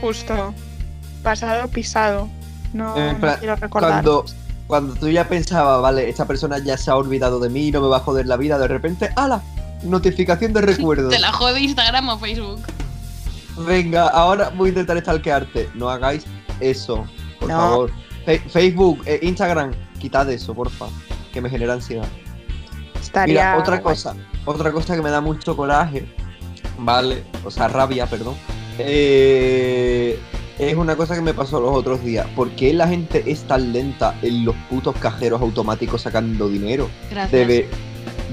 [0.00, 0.54] Justo.
[1.26, 2.28] Pasado, pisado.
[2.72, 3.90] No, En no quiero recordar.
[3.90, 4.24] Cuando,
[4.68, 7.88] cuando tú ya pensabas, vale, esta persona ya se ha olvidado de mí, no me
[7.88, 9.42] va a joder la vida, de repente, ¡hala!
[9.82, 11.12] Notificación de recuerdos.
[11.12, 12.60] Te la jode Instagram o Facebook.
[13.66, 15.68] Venga, ahora voy a intentar stalkearte.
[15.74, 16.24] No hagáis
[16.60, 17.04] eso,
[17.40, 17.56] por No.
[17.56, 17.90] favor.
[18.24, 20.86] Fe- Facebook, eh, Instagram, quitad eso, porfa,
[21.32, 22.06] que me genera ansiedad.
[23.02, 23.94] Estaría Mira, otra guay.
[23.96, 24.14] cosa,
[24.44, 26.06] otra cosa que me da mucho coraje,
[26.78, 28.36] vale, o sea, rabia, perdón.
[28.78, 30.20] eh,
[30.58, 32.26] es una cosa que me pasó los otros días.
[32.34, 36.88] ¿Por qué la gente es tan lenta en los putos cajeros automáticos sacando dinero?
[37.10, 37.32] Gracias.
[37.32, 37.68] De, ve-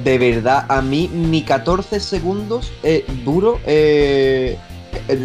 [0.03, 4.57] de verdad, a mí ni 14 segundos eh, duro, eh,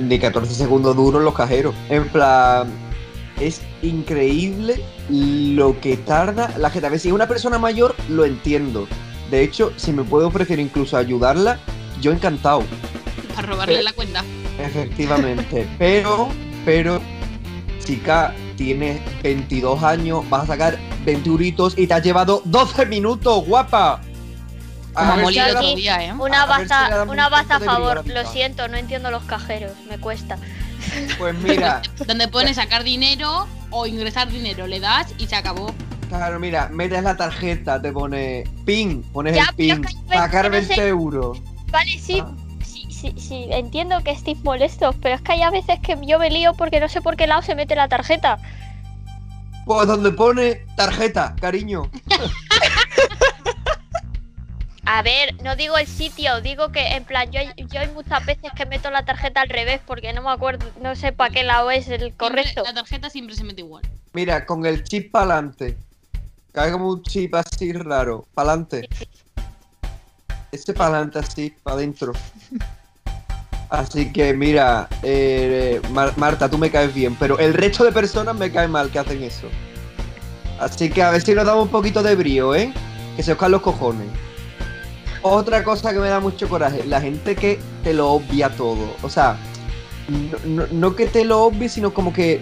[0.05, 1.75] ni 14 segundos duro en los cajeros.
[1.89, 2.69] En plan,
[3.41, 6.87] es increíble lo que tarda la gente.
[6.87, 8.87] A ver, si es una persona mayor, lo entiendo.
[9.31, 11.59] De hecho, si me puede ofrecer incluso ayudarla,
[12.01, 12.63] yo encantado.
[13.35, 14.25] Para robarle Pero- la cuenta.
[14.59, 15.67] Efectivamente.
[15.79, 16.29] pero,
[16.69, 17.01] pero,
[17.83, 23.47] chica, tienes 22 años, vas a sacar 20 euritos y te has llevado 12 minutos,
[23.47, 24.03] guapa.
[24.95, 26.13] A si día, ¿eh?
[26.13, 26.75] Una A ver si
[27.09, 28.07] una un baza a favor.
[28.07, 29.73] Lo siento, no entiendo los cajeros.
[29.89, 30.37] Me cuesta.
[31.17, 35.73] Pues mira, Donde pone sacar dinero o ingresar dinero, le das y se acabó.
[36.11, 40.67] claro, mira, metes la tarjeta, te pone pin, pones Ya, el pin, sacar no sé-
[40.67, 41.41] 20 euros.
[41.71, 42.23] Vale, sí.
[42.23, 42.31] Ah.
[43.01, 46.31] Sí, sí, entiendo que estéis molestos, pero es que hay a veces que yo me
[46.31, 48.39] lío porque no sé por qué lado se mete la tarjeta.
[49.67, 51.89] Pues donde pone tarjeta, cariño.
[54.91, 57.41] A ver, no digo el sitio, digo que en plan, yo,
[57.71, 60.97] yo hay muchas veces que meto la tarjeta al revés porque no me acuerdo, no
[60.97, 62.63] sé para qué lado es el correcto.
[62.63, 63.83] Siempre- la tarjeta siempre se mete igual.
[64.15, 65.77] Mira, con el chip para adelante.
[66.53, 68.27] Cae como un chip así raro.
[68.33, 68.89] Para adelante.
[70.51, 72.13] Ese para adelante así, para adentro.
[73.71, 78.35] Así que mira, eh, Mar- Marta, tú me caes bien, pero el resto de personas
[78.35, 79.47] me caen mal que hacen eso.
[80.59, 82.73] Así que a ver si nos damos un poquito de brío, ¿eh?
[83.17, 84.09] Que se os los cojones.
[85.23, 88.95] Otra cosa que me da mucho coraje, la gente que te lo obvia todo.
[89.03, 89.37] O sea,
[90.47, 92.41] no, que te lo obvie, sino como que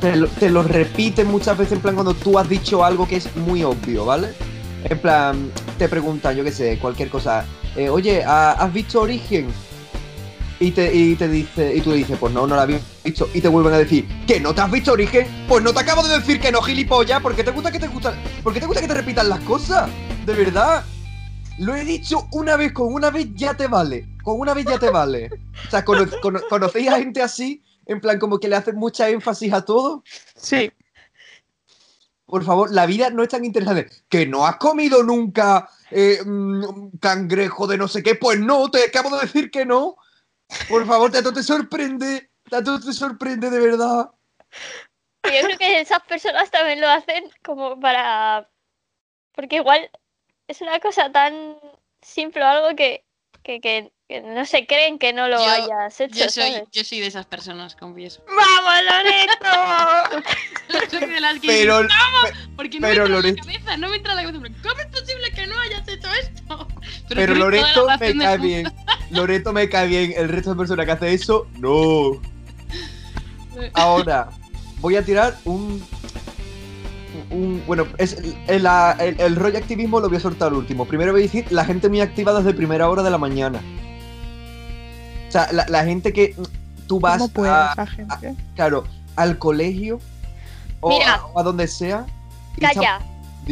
[0.00, 3.16] te lo, te lo repite muchas veces en plan cuando tú has dicho algo que
[3.16, 4.28] es muy obvio, ¿vale?
[4.84, 7.44] En plan, te preguntan, yo qué sé, cualquier cosa.
[7.76, 9.48] eh, Oye, ¿ha- ¿has visto Origen?
[10.58, 13.28] Y te, y te dice, y tú le dices, pues no, no la había visto.
[13.34, 15.26] Y te vuelven a decir, ¿que no te has visto Origen?
[15.46, 18.14] Pues no te acabo de decir que no, gilipollas, porque te gusta que te gusta.
[18.42, 19.90] porque te gusta que te repitan las cosas?
[20.24, 20.82] De verdad.
[21.58, 24.08] Lo he dicho una vez, con una vez ya te vale.
[24.22, 25.28] Con una vez ya te vale.
[25.66, 27.62] O sea, cono- cono- ¿conocéis a gente así?
[27.86, 30.02] En plan, como que le hacen mucha énfasis a todo.
[30.36, 30.70] Sí.
[32.26, 33.88] Por favor, la vida no es tan interesante.
[34.08, 38.16] ¿Que no has comido nunca eh, mm, cangrejo de no sé qué?
[38.16, 39.96] Pues no, te acabo de decir que no.
[40.68, 42.30] Por favor, tanto te sorprende.
[42.48, 44.10] Tanto te sorprende de verdad.
[45.24, 48.48] Yo creo que esas personas también lo hacen como para...
[49.32, 49.90] Porque igual
[50.48, 51.58] es una cosa tan
[52.00, 53.04] simple o algo que,
[53.42, 56.68] que, que- que no se creen que no lo Yo- hayas hecho, Yo soy, ¿sabes?
[56.70, 58.22] yo soy de esas personas, confieso.
[58.28, 58.74] ¡Vamos,
[60.20, 60.90] Loreto!
[60.90, 63.42] soy de las que Pero- dicen, "Vamos", porque no pero me entra Loreto- en la
[63.60, 64.42] cabeza, no me entra en la cabeza.
[64.42, 66.68] pero, ¿Cómo es posible que no hayas hecho esto?
[67.08, 68.42] Pero, toda Loreto me cae mundo.
[68.46, 68.72] bien.
[69.10, 70.14] Loreto me cae bien.
[70.16, 72.20] El resto de personas que hace eso, no.
[73.74, 74.28] Ahora,
[74.80, 75.84] voy a tirar un.
[77.30, 78.14] un bueno, es
[78.48, 80.84] el, el- el rollo activismo lo voy a soltar último.
[80.86, 83.60] Primero voy a decir la gente muy activa desde primera hora de la mañana.
[85.36, 86.34] O sea, la, la gente que
[86.86, 88.34] tú vas ¿Cómo puede a, esa gente?
[88.54, 88.84] claro,
[89.16, 90.00] al colegio
[90.80, 91.14] o, Mira.
[91.14, 92.06] a, o a donde sea.
[92.60, 93.00] Calla,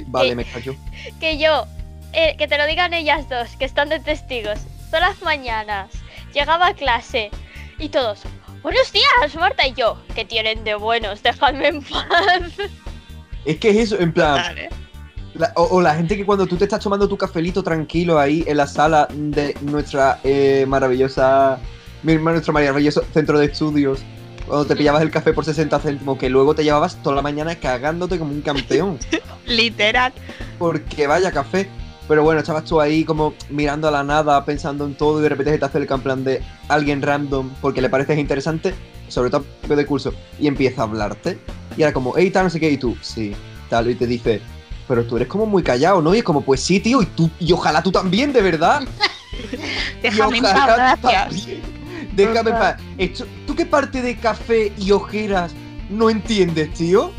[0.07, 0.75] Vale, Eh, me callo.
[1.21, 1.67] que yo,
[2.13, 4.61] eh, que te lo digan ellas dos, que están de testigos.
[4.91, 5.91] Todas las mañanas
[6.33, 7.31] llegaba a clase
[7.79, 8.21] y todos,
[8.63, 12.53] buenos días, Marta y yo, que tienen de buenos, dejadme en paz.
[13.45, 14.43] Es que es eso, en plan.
[15.35, 18.43] la- o, o la gente que cuando tú te estás tomando tu cafelito tranquilo ahí
[18.47, 21.59] en la sala de nuestra eh, maravillosa.
[22.05, 24.01] Mi- Nuestro maravilloso centro de estudios.
[24.47, 27.55] Cuando te pillabas el café por 60 céntimos, que luego te llevabas toda la mañana
[27.57, 28.99] cagándote como un campeón.
[29.47, 30.13] Literal.
[30.59, 31.69] Porque vaya café.
[32.07, 35.31] Pero bueno, estabas tú ahí como mirando a la nada, pensando en todo y de
[35.31, 38.75] repente se te hace el en plan de alguien random porque le pareces interesante,
[39.09, 41.39] sobre todo de curso, y empieza a hablarte.
[41.79, 43.35] Y era como, hey, tal, no sé qué, y tú, sí,
[43.71, 44.43] tal, y te dice,
[44.87, 46.15] pero tú eres como muy callado, ¿no?
[46.15, 48.83] Y es como, pues sí, tío, y tú, y ojalá tú también, de verdad.
[50.03, 51.01] Déjame en paz, gracias.
[51.01, 51.63] también.
[52.17, 52.77] Déjame en paz.
[52.99, 55.53] Esto- ¿Tú qué parte de café y ojeras
[55.91, 57.13] no entiendes, tío?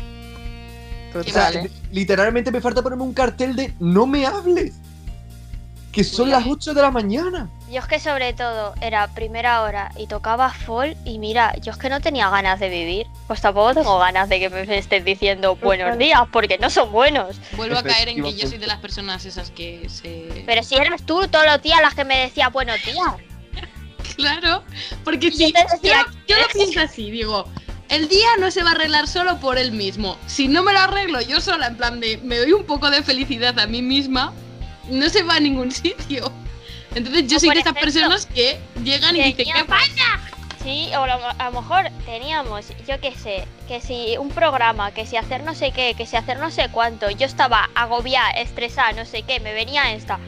[1.14, 1.50] O sea,
[1.92, 4.74] literalmente me falta ponerme un cartel de no me hables.
[5.92, 7.48] Que son las 8 de la mañana.
[7.70, 11.78] Yo es que sobre todo era primera hora y tocaba fall y mira, yo es
[11.78, 13.06] que no tenía ganas de vivir.
[13.26, 17.40] Pues tampoco tengo ganas de que me estés diciendo buenos días porque no son buenos.
[17.56, 20.42] Vuelvo a caer en que yo soy de las personas esas que se.
[20.44, 23.14] Pero si eras tú todos los días las que me decías buenos días.
[24.16, 24.62] Claro,
[25.04, 25.52] porque si.
[25.52, 27.44] yo lo pienso así, digo.
[27.88, 30.18] El día no se va a arreglar solo por él mismo.
[30.26, 33.02] Si no me lo arreglo yo sola, en plan de me doy un poco de
[33.02, 34.32] felicidad a mí misma,
[34.88, 36.32] no se va a ningún sitio.
[36.96, 40.20] Entonces yo O soy de esas personas que llegan y dicen, ¿qué pasa?
[40.64, 45.06] Sí, o lo- a lo mejor teníamos, yo qué sé, que si un programa, que
[45.06, 48.90] si hacer no sé qué, que si hacer no sé cuánto, yo estaba agobiada, estresada,
[48.92, 50.18] no sé qué, me venía esta.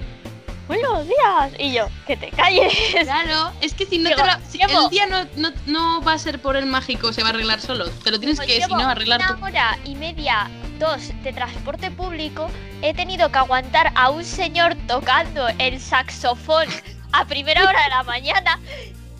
[0.69, 1.53] Buenos días.
[1.59, 2.73] Y yo, que te calles.
[3.03, 6.13] Claro, es que si no Digo, te lo, si el día no, no, no va
[6.13, 7.89] a ser por el mágico, se va a arreglar solo.
[7.91, 9.45] Te lo tienes Pues que, si no, arreglar una tú.
[9.45, 12.51] hora y media, dos de transporte público,
[12.83, 16.69] he tenido que aguantar a un señor tocando el saxofón
[17.13, 18.61] a primera hora de la mañana.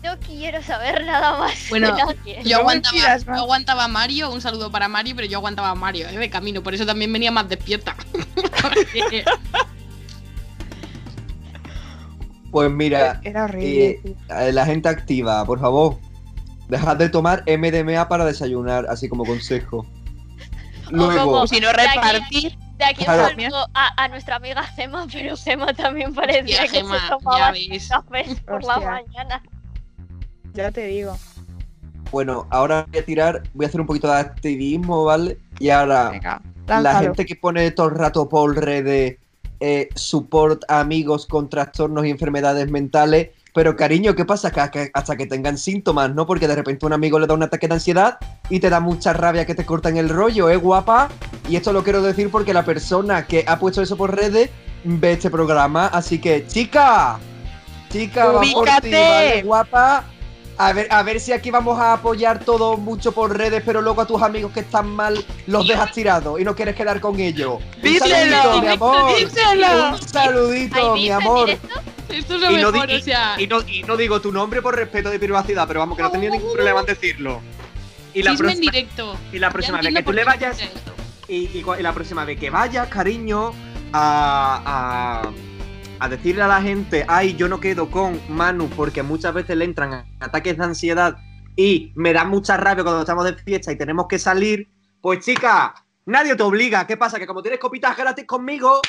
[0.03, 2.41] No quiero saber nada más Bueno, de nadie.
[2.45, 6.07] Yo aguantaba, yo aguantaba a Mario, un saludo para Mario, pero yo aguantaba a Mario
[6.07, 7.95] eh, de camino, por eso también venía más despierta.
[12.51, 14.01] Pues mira, Era horrible.
[14.29, 15.97] eh, la gente activa, por favor,
[16.67, 19.85] dejad de tomar MDMA para desayunar, así como consejo.
[20.89, 22.57] Luego, si no repartir.
[22.79, 23.27] De aquí Claro.
[23.27, 27.51] saludo a, a nuestra amiga Gema, pero Gema también parecía Hostia, que Gema, se tomaba
[27.89, 29.43] cafés por la mañana.
[30.53, 31.17] Ya te digo.
[32.09, 35.37] bueno, ahora voy a tirar, voy a hacer un poquito de activismo, ¿vale?
[35.59, 39.17] Y ahora, Venga, la gente que pone todo el rato por redes
[39.59, 43.29] eh, support a amigos con trastornos y enfermedades mentales.
[43.53, 44.51] Pero cariño, ¿qué pasa?
[44.51, 46.25] Que, que- hasta que tengan síntomas, ¿no?
[46.27, 48.17] Porque de repente un amigo le da un ataque de ansiedad
[48.49, 51.09] y te da mucha rabia que te cortan el rollo, ¿eh, guapa?
[51.49, 54.51] Y esto lo quiero decir porque la persona que ha puesto eso por redes
[54.83, 55.87] ve este programa.
[55.87, 57.17] Así que, chica,
[57.89, 58.91] chica, por ti, Ubícate.
[59.09, 60.03] ¿vale, guapa?
[60.61, 64.01] A ver, a ver si aquí vamos a apoyar todo mucho por redes, pero luego
[64.01, 67.59] a tus amigos que están mal los dejas tirados y no quieres quedar con ellos.
[67.77, 68.11] Un Díselo,
[68.43, 69.15] saludito, mi amor.
[69.15, 69.89] díselo.
[69.91, 71.49] Un saludito, ¿Hay mi amor.
[72.09, 73.35] Esto es lo Y no, mejor, di- o sea.
[73.39, 76.11] y, no, y no digo tu nombre por respeto de privacidad, pero vamos, que no
[76.11, 77.39] tenía ningún problema en decirlo.
[78.13, 79.17] Y la, chisme en próxima, directo.
[79.31, 80.57] y la próxima vez que tú le vayas,
[81.29, 83.53] y, y y la próxima vez que vayas, cariño,
[83.93, 85.31] a, a,
[85.99, 89.65] a decirle a la gente, ay, yo no quedo con Manu, porque muchas veces le
[89.65, 91.17] entran ataques de ansiedad
[91.55, 94.69] y me da mucha rabia cuando estamos de fiesta y tenemos que salir,
[95.01, 95.73] pues chica,
[96.05, 96.87] nadie te obliga.
[96.87, 97.19] ¿Qué pasa?
[97.19, 98.81] Que como tienes copitas gratis conmigo,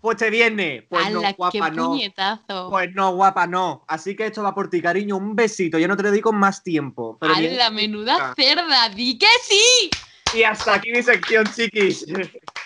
[0.00, 0.86] pues te viene.
[0.88, 1.88] Pues no, ¡Hala, qué guapa, no.
[1.88, 2.70] puñetazo!
[2.70, 3.84] Pues no, guapa, no.
[3.88, 5.16] Así que esto va por ti, cariño.
[5.16, 5.78] Un besito.
[5.78, 7.18] Yo no te dedico más tiempo.
[7.20, 8.88] Pero ¡Hala, menuda cerda!
[8.90, 9.90] ¡Di que sí!
[10.32, 12.06] Y hasta aquí mi sección, chiquis.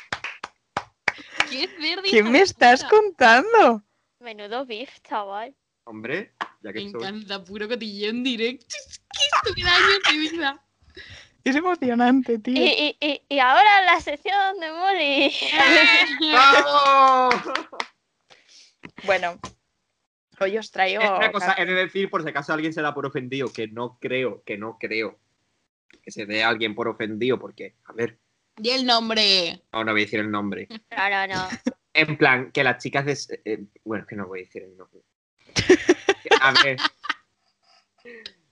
[1.50, 2.02] ¡Qué cerda!
[2.02, 2.96] ¿Qué hija me estás puta!
[2.96, 3.82] contando?
[4.20, 5.54] Menudo beef, chaval.
[5.84, 7.00] Hombre, ya Me que estoy.
[7.02, 8.66] encanta, puro cotilleo en directo.
[8.68, 10.64] ¡Qué estúpida años de vida!
[11.42, 12.54] Es emocionante, tío.
[12.62, 15.34] Y, y, y, y ahora la sección de Molly.
[16.32, 17.34] ¡Vamos!
[19.04, 19.38] Bueno,
[20.38, 21.02] hoy os traigo.
[21.02, 23.68] Eh, Una cosa, he de decir, por si acaso alguien se da por ofendido, que
[23.68, 25.18] no creo, que no creo
[26.02, 28.18] que se dé a alguien por ofendido, porque, a ver,
[28.56, 29.62] Di el nombre.
[29.72, 30.68] no, no voy a decir el nombre.
[30.96, 31.48] No, no, no.
[31.92, 33.40] En plan, que las chicas de...
[33.44, 35.00] eh, bueno, es que no voy a decir el nombre.
[36.40, 36.76] A ver.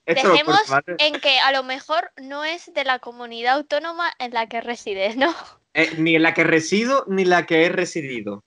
[0.06, 0.62] Esto Dejemos
[0.98, 5.16] en que a lo mejor no es de la comunidad autónoma en la que resides,
[5.18, 5.34] ¿no?
[5.74, 8.42] Eh, ni en la que resido, ni la que he residido.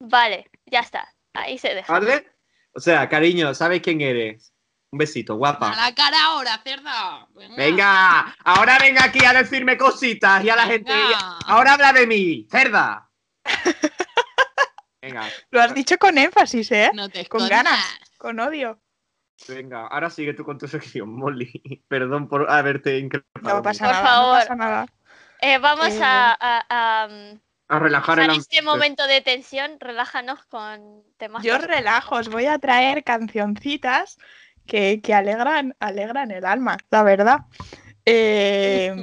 [0.00, 1.14] Vale, ya está.
[1.34, 1.92] Ahí se deja.
[1.92, 2.26] ¿Vale?
[2.74, 4.51] O sea, cariño, ¿sabes quién eres?
[4.92, 5.74] Un besito, A guapa.
[5.74, 7.26] la cara ahora, cerda.
[7.56, 10.92] Venga, ahora venga aquí a decirme cositas y a la gente.
[10.92, 11.38] Venga.
[11.46, 13.08] Ahora habla de mí, cerda.
[15.00, 16.90] Venga, Lo has dicho con énfasis, ¿eh?
[16.94, 17.80] No te Con ganas,
[18.18, 18.78] con odio.
[19.48, 21.82] venga, ahora sigue tú con tu sección, Molly.
[21.88, 23.56] Perdón por haberte increpado.
[23.56, 24.34] No pasa Por nada, favor.
[24.34, 24.86] no pasa nada.
[25.40, 27.08] Eh, vamos Eh, a, a- a,
[27.68, 28.42] A relajar ambiente.
[28.48, 29.78] este momento de tensión.
[29.80, 31.42] Relájanos con temas.
[31.42, 34.18] Yo relajo, os voy a traer cancioncitas
[34.66, 37.38] que, que alegran, alegran el alma, la verdad.
[38.04, 38.94] Eh,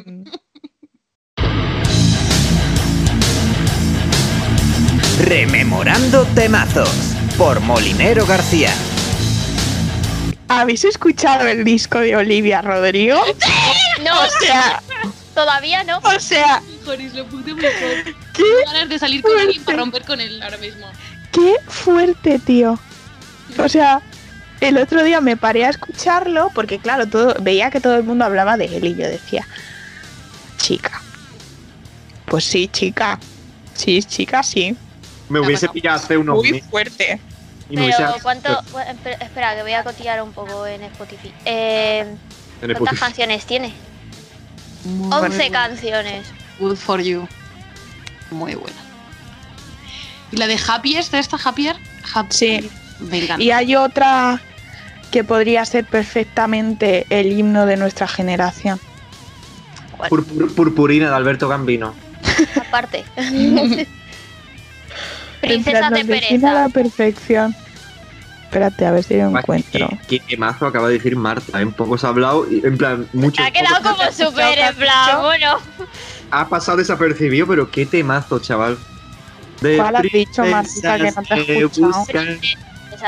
[5.25, 6.89] Rememorando temazos
[7.37, 8.71] por Molinero García.
[10.47, 13.19] ¿Habéis escuchado el disco de Olivia Rodrigo?
[14.03, 14.81] No, O sea,
[15.35, 15.99] todavía no.
[15.99, 18.03] o sea, Joris, lo puto mejor.
[18.33, 20.87] qué Tengo ganas de salir con alguien para romper con él ahora mismo.
[21.31, 22.79] Qué fuerte, tío.
[23.57, 24.01] O sea,
[24.61, 28.25] el otro día me paré a escucharlo porque, claro, todo, veía que todo el mundo
[28.25, 29.47] hablaba de él y yo decía,
[30.57, 31.01] chica.
[32.25, 33.19] Pues sí, chica.
[33.73, 34.75] Sí, chica, sí.
[35.29, 36.69] Me hubiese pillado hace unos Muy meses.
[36.69, 37.21] fuerte.
[37.69, 38.63] Y me hubiese Pero cuánto.
[39.21, 41.33] Espera, que voy a cotillar un poco en Spotify.
[41.45, 42.15] Eh,
[42.59, 43.73] ¿Cuántas canciones tiene?
[44.83, 45.67] Muy 11 buena.
[45.67, 46.27] canciones.
[46.59, 47.27] Good for you.
[48.31, 48.77] Muy buena.
[50.31, 51.75] ¿Y la de Happiest, de esta Happier?
[52.13, 52.31] Happy.
[52.31, 52.69] Sí.
[52.99, 53.43] Me encanta.
[53.43, 54.41] Y hay otra
[55.11, 58.79] que podría ser perfectamente el himno de nuestra generación.
[60.09, 61.93] Pur- pur- Purpurina de Alberto Gambino.
[62.67, 63.03] Aparte.
[65.41, 66.53] Princesa de pereza.
[66.53, 67.55] la perfección.
[68.43, 69.89] Espérate, a ver si lo encuentro.
[70.07, 71.61] ¿Qué, qué temazo acaba de decir Marta?
[71.61, 73.43] En poco se ha hablado, y, en plan, mucho.
[73.43, 75.57] Ha quedado como súper en plan, bueno.
[76.31, 78.77] Ha pasado desapercibido, pero qué temazo, chaval.
[79.61, 81.91] De ¿Cuál has dicho, Martita, que no te he que escuchado?
[81.99, 82.39] buscan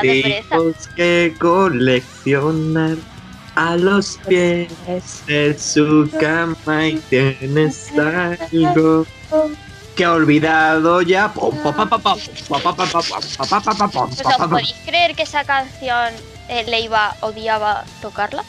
[0.02, 0.58] esa
[0.96, 2.96] que coleccionar
[3.54, 4.72] a los pies
[5.26, 9.06] de su cama y tienes algo
[9.94, 11.32] que ha olvidado ya.
[11.32, 11.64] Podéis
[14.86, 16.14] creer que esa canción
[16.48, 18.42] eh, Leiva odiaba tocarla?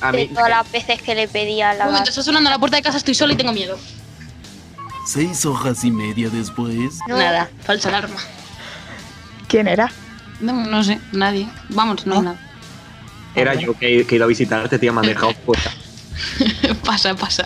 [0.00, 1.86] A mí, de todas las veces que le pedía la.
[1.86, 3.78] Un momento, está sonando a la puerta de casa, estoy sola y tengo miedo.
[5.06, 6.98] Seis hojas y media después.
[7.08, 8.20] Nada, falsa alarma.
[9.48, 9.90] ¿Quién era?
[10.40, 11.48] No, no sé, nadie.
[11.70, 12.38] Vamos, no hay nada.
[13.34, 15.70] era yo que, que iba a visitarte, tía, me han dejado fuera.
[16.84, 17.44] pasa, pasa.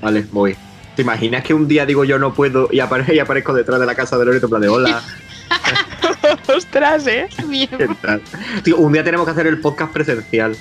[0.00, 0.56] Vale, voy.
[0.96, 3.86] ¿Te imaginas que un día digo yo no puedo y, apare- y aparezco detrás de
[3.86, 5.02] la casa de Loreto en plan de hola?
[6.54, 7.28] Ostras, ¿eh?
[7.76, 8.20] ¿qué tal?
[8.64, 10.56] Tío, un día tenemos que hacer el podcast presencial.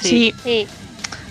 [0.00, 0.34] Sí.
[0.42, 0.66] Sí.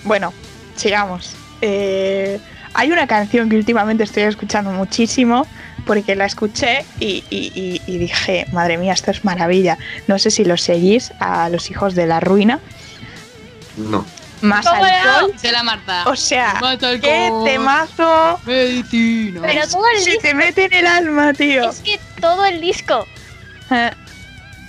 [0.04, 0.34] Bueno,
[0.76, 1.34] sigamos.
[1.62, 2.39] Eh,
[2.74, 5.45] hay una canción que últimamente estoy escuchando muchísimo
[5.86, 9.77] porque la escuché y, y- y- y dije, madre mía, esto es maravilla.
[10.07, 12.59] No sé si lo seguís a los hijos de la ruina.
[13.77, 14.05] No.
[14.41, 15.34] Más ¿Cómo alcohol.
[15.39, 16.03] Se la Marta.
[16.07, 18.39] O sea, qué temazo.
[18.45, 19.41] Medicina.
[19.43, 20.21] Pero todo el Se disco.
[20.23, 21.69] te mete en el alma, tío.
[21.69, 23.07] Es que todo el disco
[23.69, 23.91] Eh,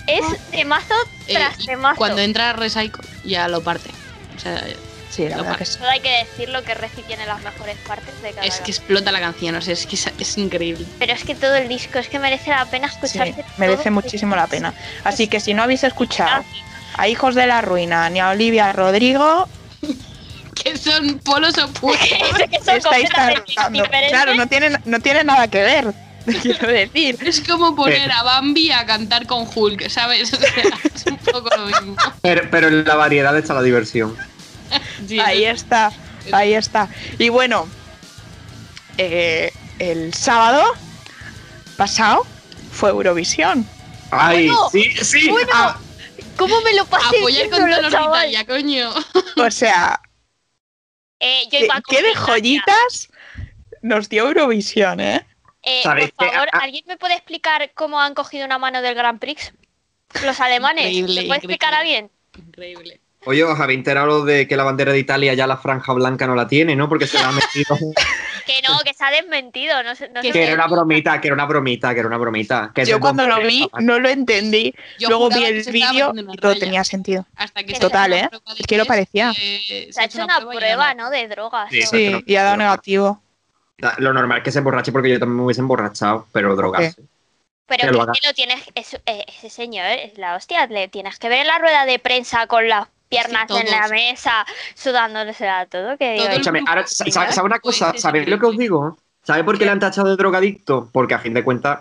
[0.07, 0.93] es temazo
[1.27, 1.95] Eh, tras y temazo.
[1.97, 3.89] Cuando entra Recycle, ya lo parte.
[4.35, 4.63] O sea,
[5.15, 5.65] Sí, la lo verdad parte.
[5.65, 5.77] que sí.
[5.77, 9.11] Todo hay que decirlo que Reci tiene las mejores partes de cada Es que explota
[9.11, 10.85] la canción, o sea, es que es, es increíble.
[10.99, 13.45] Pero es que todo el disco, es que merece la pena Sí, escucharse.
[13.57, 13.91] merece todo.
[13.93, 14.73] muchísimo la pena.
[15.03, 16.43] Así que si no habéis escuchado
[16.95, 19.47] a Hijos de la Ruina ni a Olivia Rodrigo,
[20.63, 22.07] Que son polos opuestos.
[22.39, 23.09] Es que son estáis.
[24.09, 25.93] Claro, no tiene, no tiene nada que ver,
[26.41, 27.17] quiero decir.
[27.25, 30.31] Es como poner a Bambi a cantar con Hulk, ¿sabes?
[30.33, 30.49] O sea,
[30.95, 31.95] es un poco lo mismo.
[32.21, 34.15] Pero, pero en la variedad está la diversión.
[35.25, 35.91] Ahí es- está,
[36.31, 36.89] ahí está.
[37.19, 37.67] Y bueno,
[38.97, 40.63] eh, el sábado
[41.77, 42.25] pasado
[42.71, 43.67] fue Eurovisión.
[44.11, 44.47] ¡Ay!
[44.47, 45.29] Bueno, sí, sí.
[45.29, 45.49] bueno.
[45.53, 45.77] ah,
[46.37, 47.17] ¿Cómo me lo pasé?
[47.17, 47.87] Apoyar con dolor de?
[47.89, 48.91] Italia, coño.
[49.37, 49.99] O sea,
[51.19, 53.09] Eh, yo ¿qué, iba qué de joyitas
[53.81, 55.25] nos dio Eurovisión, eh?
[55.63, 56.63] Eh, ¿Sabéis por favor, Ah, ah.
[56.63, 59.53] ¿alguien me puede explicar cómo han cogido una mano del Grand Prix?
[60.23, 60.93] Los alemanes.
[60.93, 61.75] ¿Me puede explicar increíble.
[61.75, 62.11] alguien?
[62.37, 63.01] Increíble.
[63.25, 66.35] Oye, os habéis enterado de que la bandera de Italia ya la franja blanca no
[66.35, 66.89] la tiene, ¿no?
[66.89, 67.77] Porque se la ha metido.
[68.45, 69.81] Que no, que se ha desmentido.
[69.83, 72.71] No, sé- no Que era una bromita, que era una bromita, que era una bromita.
[72.75, 74.75] Que Yo cuando lo vi no lo entendí.
[74.99, 77.25] Yo Luego vi el vídeo y todo tenía sentido.
[77.37, 78.29] Hasta que Total, ¿eh?
[78.59, 79.31] Es que lo parecía.
[79.39, 80.93] eh, Se ha hecho una prueba.
[80.93, 81.09] ¿no?
[81.09, 81.69] De drogas.
[81.71, 83.21] Sí, y ha dado negativo.
[83.99, 87.01] Lo normal es que se emborrache porque yo también me hubiese emborrachado, pero drogarse.
[87.65, 88.61] Pero que lo que lo tienes.
[88.75, 90.67] es- eh, ese señor es la hostia.
[90.67, 94.45] Le tienes que ver en la rueda de prensa con las piernas en la mesa,
[94.75, 95.97] sudándosela todo.
[95.97, 97.93] Que digo, Escúchame, ahora, ¿sabes una pues, cosa?
[97.97, 98.97] ¿Sabéis lo que os digo?
[99.23, 100.89] ¿Sabéis por qué le han tachado de drogadicto?
[100.91, 101.79] Porque a fin de cuentas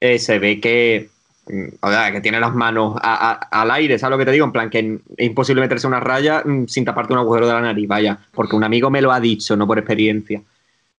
[0.00, 1.10] eh, se ve que
[1.48, 4.32] mm, o sea, que tiene las manos a- a- al aire, ¿sabes lo que te
[4.32, 4.46] digo?
[4.46, 4.78] En plan, que
[5.16, 8.56] es imposible meterse una raya mm, sin taparte un agujero de la nariz, vaya, porque
[8.56, 10.40] un amigo me lo ha dicho, no por experiencia.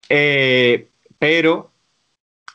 [0.09, 1.71] Eh, pero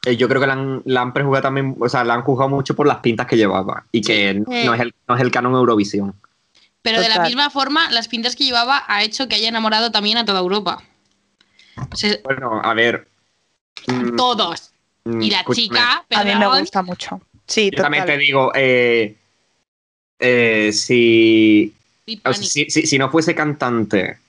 [0.06, 2.50] eh, yo creo que la han, la han prejuzgado también, o sea, la han juzgado
[2.50, 5.54] mucho por las pintas que llevaba y que no, es el, no es el canon
[5.56, 6.14] Eurovisión.
[6.84, 10.18] Pero de la misma forma, las pintas que llevaba ha hecho que haya enamorado también
[10.18, 10.84] a toda Europa.
[11.92, 13.08] O sea, Bueno, a ver.
[13.88, 14.72] mm, todos.
[15.06, 15.64] mm, Y la escúchame.
[15.68, 17.22] chica, A mí me gusta mucho.
[17.48, 19.16] Sí, Yo también te digo, eh,
[20.20, 21.74] eh, si,
[22.24, 24.20] o sea, si, si- si no fuese cantante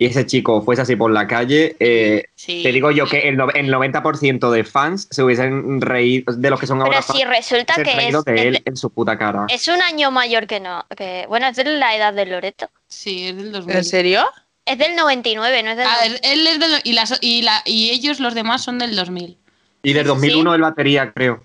[0.00, 2.62] y ese chico fuese así por la calle, eh, Sí.
[2.62, 6.58] te digo yo que el, no- el 90% de fans se hubiesen reído, de los
[6.58, 8.76] que son Pero ahora si fans, resulta se que es- de es él de- en
[8.78, 9.44] su puta cara.
[9.50, 10.86] Es un año mayor que no.
[10.96, 12.70] Que, bueno, es de la edad de Loreto.
[12.88, 13.76] Sí, es del 2000.
[13.76, 14.24] ¿En serio?
[14.64, 15.86] Es del 99, no es del.
[15.86, 16.80] A ver, él es del.
[16.84, 19.36] Y, las, y, la, y ellos, los demás, son del 2000.
[19.82, 21.44] Y del 2001 el batería, creo.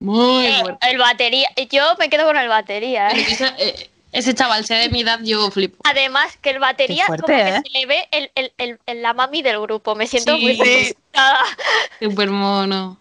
[0.00, 0.90] Muy Eh, fuerte.
[0.90, 1.48] el batería.
[1.70, 3.10] Yo me quedo con el batería.
[3.10, 3.24] ¿eh?
[3.28, 5.78] Ese, eh, ese chaval, sea de mi edad, yo flipo.
[5.84, 7.62] Además, que el batería, fuerte, como que ¿eh?
[7.64, 9.94] se le ve el, el, el- el- la mami del grupo.
[9.94, 10.42] Me siento Sí.
[10.42, 10.60] muy Sí.
[10.62, 11.38] representada.
[12.00, 12.98] Súper mono.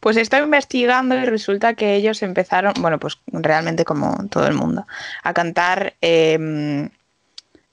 [0.00, 4.54] Pues he estado investigando y resulta que ellos empezaron, bueno, pues realmente como todo el
[4.54, 4.86] mundo,
[5.22, 6.90] a cantar em,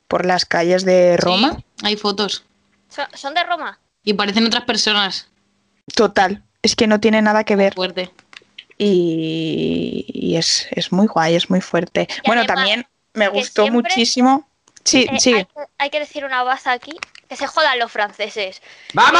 [0.08, 1.54] por las calles de Roma.
[1.58, 2.46] Sí, hay fotos.
[2.90, 3.80] ¿Son, son de Roma?
[4.04, 5.30] Y parecen otras personas.
[5.96, 7.74] Total, es que no tiene nada que ver.
[7.74, 8.12] Fuerte.
[8.78, 12.08] Y, y es, es muy guay, es muy fuerte.
[12.26, 14.48] bueno, además, también me gustó siempre- muchísimo.
[14.84, 15.38] Sí, Eh, sigue.
[15.38, 16.94] hay, que, hay que decir una baza aquí.
[17.28, 18.62] Que se jodan los franceses.
[18.94, 19.20] ¡Vamos!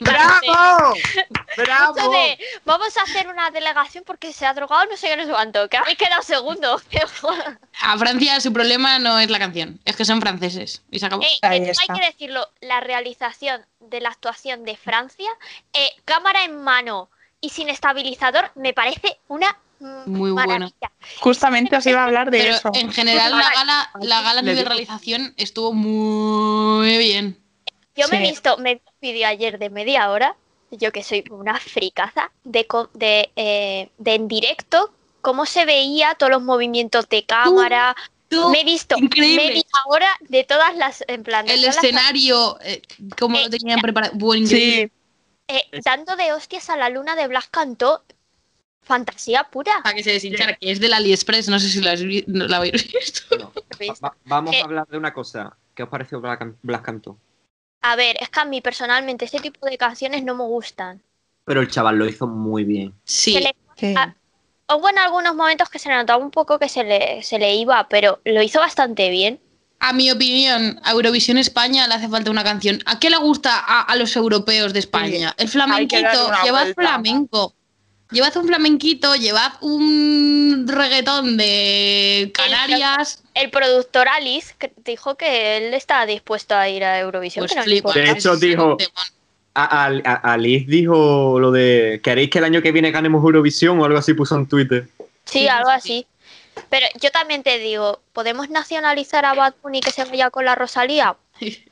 [0.00, 0.94] ¡Bravo!
[1.56, 2.10] ¡Bravo!
[2.10, 5.30] de, vamos a hacer una delegación porque se ha drogado no sé qué, no sé
[5.30, 5.68] cuánto.
[5.68, 6.80] Que habéis quedado segundo.
[7.82, 10.82] A Francia su problema no es la canción, es que son franceses.
[10.90, 11.22] Y se acabó.
[11.22, 11.84] Ey, Ahí que está.
[11.92, 15.30] hay que decirlo, la realización de la actuación de Francia,
[15.72, 17.10] eh, cámara en mano
[17.42, 19.58] y sin estabilizador, me parece una
[20.06, 20.36] Muy bueno.
[20.36, 20.90] maravilla.
[21.20, 22.70] Justamente os iba a hablar de Pero eso.
[22.72, 24.68] en general la gala, la gala digo.
[24.70, 27.38] realización estuvo muy bien.
[27.96, 28.30] Yo me he Sí.
[28.30, 30.36] visto, me vídeo ayer de media hora,
[30.70, 36.14] yo que soy una fricaza, de, co- de, eh, de en directo, cómo se veía
[36.14, 37.94] todos los movimientos de cámara.
[38.28, 39.48] tú, me he visto increíble.
[39.48, 42.80] media hora de todas las, en plan, de El todas las- escenario, eh,
[43.18, 44.86] como lo tenían preparado, buen increíble.
[44.86, 44.92] Sí,
[45.48, 48.04] eh, dando de hostias a la luna de Blas cantó
[48.82, 49.72] fantasía pura.
[49.82, 52.24] Para que se deshinchara, que es del AliExpress, no sé si lo, has vi-
[52.54, 53.52] habéis visto.
[53.82, 54.60] Va- va- vamos Eh.
[54.60, 55.56] a hablar de una cosa.
[55.74, 57.18] ¿Qué os pareció Black, Black Canto?
[57.80, 61.02] A ver, es que a mí personalmente este tipo de canciones no me gustan.
[61.44, 62.94] Pero el chaval lo hizo muy bien.
[63.04, 63.94] Sí, le- sí.
[64.68, 67.54] Hubo en algunos momentos que se le notaba un poco que se le, se le
[67.56, 69.40] iba, pero lo hizo bastante bien.
[69.84, 72.80] A mi opinión, a Eurovisión España le hace falta una canción.
[72.86, 75.34] ¿A qué le gusta a, a los europeos de España?
[75.36, 76.00] El flamenquito,
[76.44, 76.82] llevad vuelta.
[76.82, 77.54] flamenco.
[78.12, 83.22] Llevad un flamenquito, llevad un reggaetón de Canarias.
[83.34, 84.54] El productor Alice
[84.84, 87.46] dijo que él estaba dispuesto a ir a Eurovisión.
[87.46, 87.92] Pues no.
[87.92, 88.92] De hecho, dijo- un temón.
[89.54, 93.78] A, a- a- Alice dijo lo de ¿queréis que el año que viene ganemos Eurovisión
[93.80, 94.88] o algo así puso en Twitter?
[95.24, 96.06] Sí, Sí, algo sí, así.
[96.68, 100.54] Pero yo también te digo, ¿podemos nacionalizar a Bad Bunny que se vaya con la
[100.54, 101.16] Rosalía?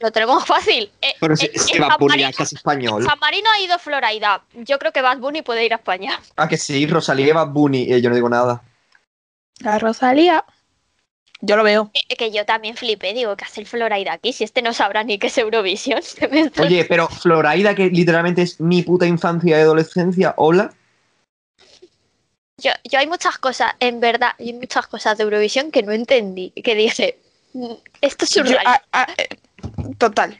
[0.01, 0.91] Lo tenemos fácil.
[1.01, 3.05] Eh, Pero eh, si, si en Bad San Bunny Marino- es casi español.
[3.05, 4.43] San Marino ha ido Floraida.
[4.55, 6.19] Yo creo que Bad Bunny puede ir a España.
[6.37, 7.93] Ah, que sí, Rosalía y Bad Bunny.
[7.93, 8.63] eh, yo no digo nada.
[9.61, 10.45] La Rosalía.
[11.43, 11.91] Yo lo veo.
[11.95, 14.33] Eh, que yo también flipé, digo, ¿qué hace el Floraida aquí?
[14.35, 16.01] Si este no sabrá ni qué es Eurovisión.
[16.61, 20.73] Oye, pero Floraida, que literalmente es mi puta infancia y adolescencia, hola.
[22.61, 26.51] Yo, yo hay muchas cosas, en verdad, hay muchas cosas de Eurovisión que no entendí.
[26.51, 27.19] Que dije,
[27.55, 28.63] "Mm, esto es Yo- surreal.
[28.67, 29.29] ah, ah, eh,
[29.99, 30.37] total.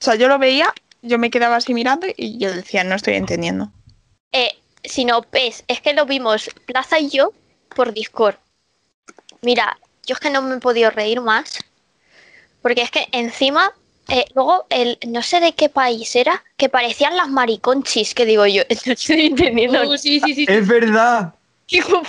[0.00, 3.14] O sea, yo lo veía, yo me quedaba así mirando y yo decía, no estoy
[3.14, 3.70] entendiendo.
[4.32, 4.50] Eh,
[4.84, 7.32] si no ves, es que lo vimos Plaza y yo
[7.74, 8.36] por Discord.
[9.42, 11.58] Mira, yo es que no me he podido reír más.
[12.62, 13.72] Porque es que encima,
[14.08, 18.44] eh, luego, el, no sé de qué país era, que parecían las mariconchis, que digo
[18.46, 19.82] yo, no estoy entendiendo.
[19.88, 20.46] Oh, sí, sí, sí.
[20.46, 20.46] sí.
[20.48, 21.34] Es verdad.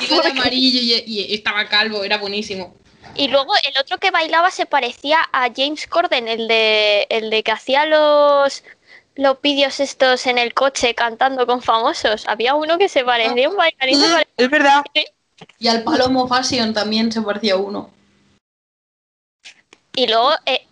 [0.10, 0.40] ¿Por de qué?
[0.40, 2.76] amarillo y, y estaba calvo, era buenísimo.
[3.16, 7.42] Y luego el otro que bailaba se parecía a James Corden, el de, el de
[7.42, 8.64] que hacía los,
[9.16, 12.28] los vídeos estos en el coche cantando con famosos.
[12.28, 14.00] Había uno que se parecía a un bailarín.
[14.38, 14.84] Es verdad.
[15.60, 17.92] Y al Palomo Fashion también se parecía uno.
[19.96, 20.68] Y luego, eh,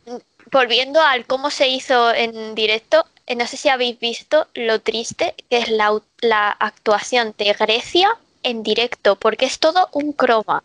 [0.51, 5.33] volviendo al cómo se hizo en directo, eh, no sé si habéis visto lo triste
[5.49, 8.15] que es la, la actuación de Grecia
[8.45, 10.63] en directo, porque es todo un croma.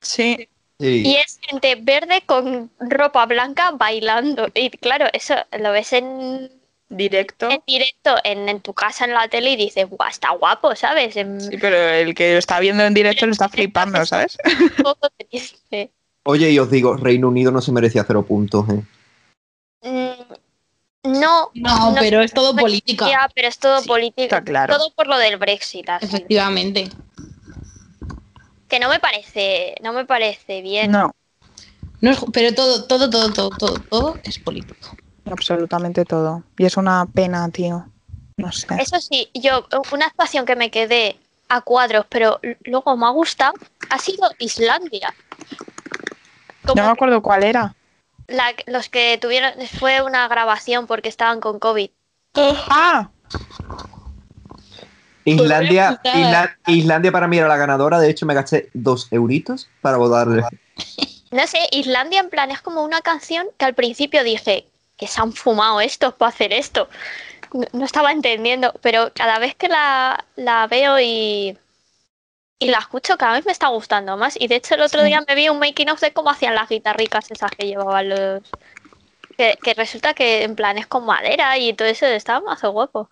[0.00, 0.48] Sí.
[0.78, 1.16] Y Sí.
[1.16, 4.48] es gente verde con ropa blanca bailando.
[4.54, 6.50] Y claro, eso lo ves en,
[6.88, 7.50] directo.
[7.50, 11.16] en directo en, en tu casa en la tele y dices, guau, está guapo, ¿sabes?
[11.16, 14.38] En- Sí, pero el que lo está viendo en directo lo está flipando, ¿sabes?
[14.78, 15.90] un poco triste.
[16.24, 18.82] Oye, y os digo, Reino Unido no se merecía cero puntos, ¿eh?
[19.82, 20.32] Mm,
[21.02, 23.08] No, No, pero es todo política.
[23.08, 24.22] Ya, pero es todo política.
[24.36, 24.76] está claro.
[24.76, 25.88] Todo por lo del Brexit.
[25.88, 26.04] así.
[26.04, 26.90] Efectivamente.
[28.68, 30.90] Que no me parece, no me parece bien.
[30.92, 31.12] No,
[32.00, 34.94] No es pero todo, todo, todo, todo, todo, todo es político.
[35.30, 36.42] absolutamente todo.
[36.58, 37.86] Y es una pena, tío.
[38.36, 38.66] No sé.
[38.78, 41.16] Eso sí, yo, una actuación que me quedé
[41.48, 43.54] a cuadros, pero luego me ha gustado,
[43.88, 45.12] ha sido Islandia.
[46.64, 47.74] No me acuerdo cuál era.
[48.30, 51.90] La- los que tuvieron, fue una grabación porque estaban con COVID.
[52.36, 53.10] Ah,
[55.24, 56.18] Islandia, putada.
[56.18, 60.42] Isla- Islandia para mí era la ganadora, de hecho me gasté dos euritos para votarle.
[61.32, 64.66] No sé, Islandia en plan es como una canción que al principio dije
[64.96, 66.88] que se han fumado estos para hacer esto.
[67.52, 71.56] No, no estaba entendiendo, pero cada vez que la, la veo y,
[72.60, 74.36] y la escucho, cada vez me está gustando más.
[74.38, 75.06] Y de hecho el otro Sí.
[75.06, 78.42] día me vi un making of de cómo hacían las guitarricas esas que llevaban los...
[79.36, 83.08] Que, que resulta que en plan es con madera y todo eso estaba más guapo.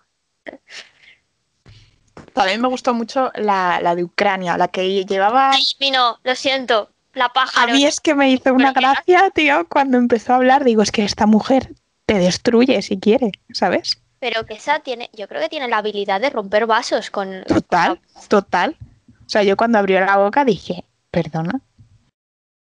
[2.33, 5.51] también me gustó mucho la, la de Ucrania, la que llevaba...
[5.79, 7.73] Y no, lo siento, la A pájaro.
[7.73, 10.63] mí es que me hizo una gracia, tío, cuando empezó a hablar.
[10.63, 11.73] Digo, es que esta mujer
[12.05, 13.99] te destruye si quiere, ¿sabes?
[14.19, 17.43] Pero que esa tiene, yo creo que tiene la habilidad de romper vasos con...
[17.45, 18.75] Total, total.
[19.29, 21.61] O sea, yo cuando abrió la boca dije, perdona.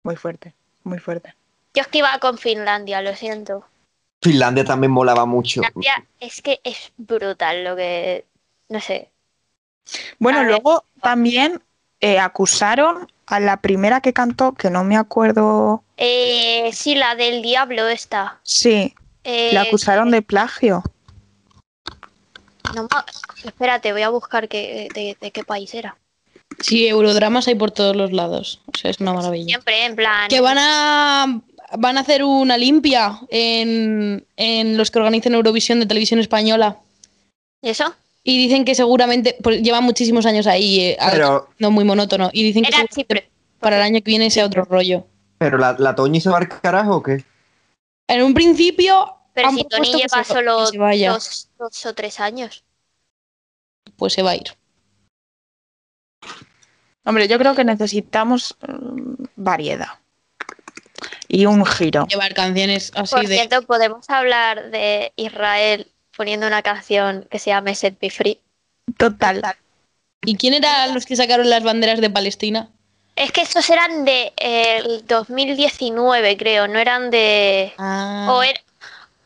[0.04, 0.54] Muy fuerte,
[0.84, 1.34] muy fuerte.
[1.74, 3.66] Yo es que iba con Finlandia, lo siento.
[4.22, 5.60] Finlandia también molaba mucho.
[5.60, 8.24] Finlandia es que es brutal lo que...
[8.70, 9.10] No sé.
[10.18, 11.62] Bueno, luego también
[12.00, 15.84] eh, acusaron a la primera que cantó, que no me acuerdo.
[15.98, 18.40] Eh, sí, la del diablo esta.
[18.44, 18.94] Sí,
[19.24, 20.82] Eh, la acusaron de plagio.
[22.74, 22.88] no
[23.44, 25.98] Espérate, voy a buscar qué, de, de qué país era.
[26.60, 28.60] Sí, eurodramas hay por todos los lados.
[28.66, 29.46] O sea, es una maravilla.
[29.48, 30.28] Siempre, en plan...
[30.28, 31.40] Que van a
[31.78, 36.78] van a hacer una limpia en, en los que organizan Eurovisión de Televisión Española.
[37.60, 37.92] ¿Y eso?
[38.22, 42.30] Y dicen que seguramente, pues llevan muchísimos años ahí, eh, Pero- no muy monótono.
[42.32, 43.30] Y dicen que Era seguramente
[43.60, 45.06] para el año que viene sea otro rollo.
[45.38, 47.24] ¿Pero la, la Toñi se va al carajo o qué?
[48.08, 50.78] En un principio, Pero si Tony que lleva solo que
[51.58, 52.64] dos o tres años.
[53.96, 54.54] pues se va a ir.
[57.06, 59.88] Hombre, yo creo que necesitamos mm, variedad
[61.28, 62.06] y un giro.
[62.08, 63.34] Llevar canciones así Por de.
[63.36, 65.86] cierto, podemos hablar de Israel
[66.16, 68.40] poniendo una canción que se llame Set Me Free.
[68.96, 69.42] Total.
[70.24, 72.68] ¿Y quién eran los que sacaron las banderas de Palestina?
[73.14, 77.72] Es que estos eran de eh, el 2019, creo, no eran de...
[77.78, 78.26] Ah.
[78.30, 78.60] O er-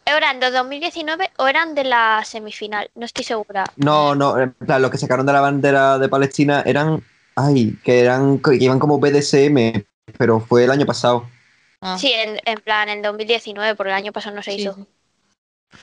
[0.04, 3.64] eran de 2019 o eran de la semifinal, no estoy segura.
[3.76, 7.04] No, no, en plan, los que sacaron de la bandera de Palestina eran.
[7.36, 8.38] Ay, que eran.
[8.38, 9.84] que iban como BDSM,
[10.18, 11.28] pero fue el año pasado.
[11.80, 11.96] Ah.
[11.98, 14.86] Sí, en, en plan, en 2019, porque el año pasado no se hizo.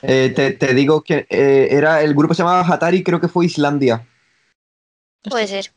[0.02, 3.46] Eh, te, te digo que eh, era el grupo se llamaba Hatari, creo que fue
[3.46, 4.06] Islandia.
[5.22, 5.72] Puede ser.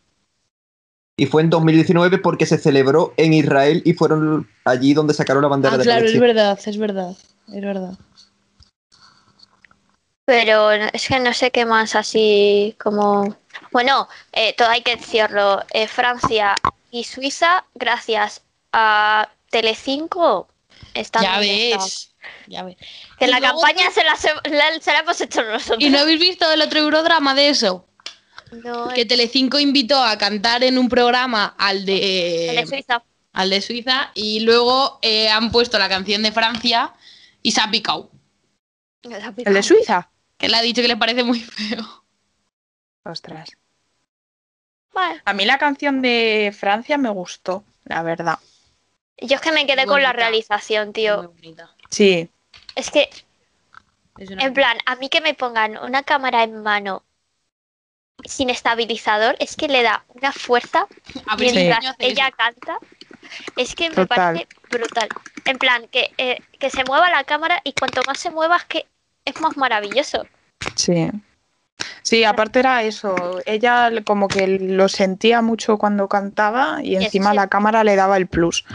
[1.18, 5.50] Y fue en 2019 porque se celebró en Israel y fueron allí donde sacaron la
[5.50, 7.16] bandera Ah, de claro, es verdad, es verdad.
[7.48, 7.94] Es verdad.
[10.26, 13.36] Pero es que no sé qué más así como...
[13.72, 15.64] Bueno, eh, todo hay que decirlo.
[15.72, 16.56] eh, Francia
[16.92, 18.42] y Suiza, gracias
[18.74, 20.48] a Telecinco,
[20.94, 21.74] están Ya ves.
[21.76, 21.90] están.
[22.48, 22.76] Ya ves.
[23.18, 24.14] Que Y la luego- campaña se la,
[24.52, 25.82] la- se la hemos hecho nosotros.
[25.82, 27.88] ¿Y no habéis visto el otro eurodrama de eso?
[28.52, 33.02] No, Que Telecinco invitó a cantar en un programa al de, el de Suiza.
[33.32, 36.94] al de Suiza y luego eh, han puesto la canción de Francia
[37.42, 38.12] y se ha picado.
[39.04, 40.12] ¿El de Suiza?
[40.38, 42.04] Que le ha dicho que le parece muy feo.
[43.06, 43.50] Ostras.
[44.94, 45.22] Vale.
[45.26, 48.40] A mí la canción de Francia me gustó, la verdad.
[49.18, 51.34] Yo es que me quedé con la realización, tío.
[51.90, 52.30] Sí.
[52.76, 53.10] Es que,
[54.18, 57.04] una- en plan, a mí que me pongan una cámara en mano
[58.26, 60.88] sin estabilizador, es que le da una fuerza
[61.26, 62.78] A mientras ella canta.
[63.56, 64.08] Es que me Total.
[64.08, 65.10] parece brutal.
[65.46, 68.66] En plan, que, eh, que se mueva la cámara y cuanto más se mueva es
[68.66, 68.88] que
[69.26, 70.26] es más maravilloso.
[70.76, 71.10] Sí.
[72.02, 73.40] Sí, aparte era eso.
[73.46, 77.36] Ella como que lo sentía mucho cuando cantaba y encima sí.
[77.36, 78.66] la cámara le daba el plus.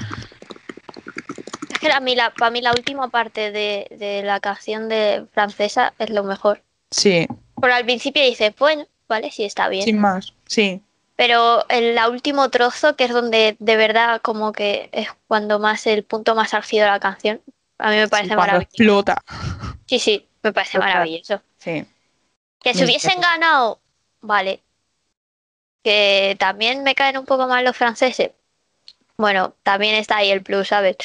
[1.70, 5.26] Es que a mí la, para mí la última parte de, de la canción de
[5.32, 6.62] francesa es lo mejor.
[6.90, 9.84] Sí, Porque al principio dices, bueno, vale, sí está bien.
[9.84, 10.32] sin más.
[10.46, 10.82] Sí.
[11.16, 16.04] Pero el último trozo, que es donde de verdad como que es cuando más el
[16.04, 17.40] punto más álgido de la canción,
[17.78, 18.68] a mí me parece cuando maravilloso.
[18.70, 19.22] explota.
[19.86, 21.42] Sí, sí, me parece maravilloso.
[21.58, 21.84] Sí.
[22.66, 23.78] Que si hubiesen ganado,
[24.22, 24.60] vale.
[25.84, 28.32] Que también me caen un poco mal los franceses.
[29.16, 30.96] Bueno, también está ahí el plus, ¿sabes?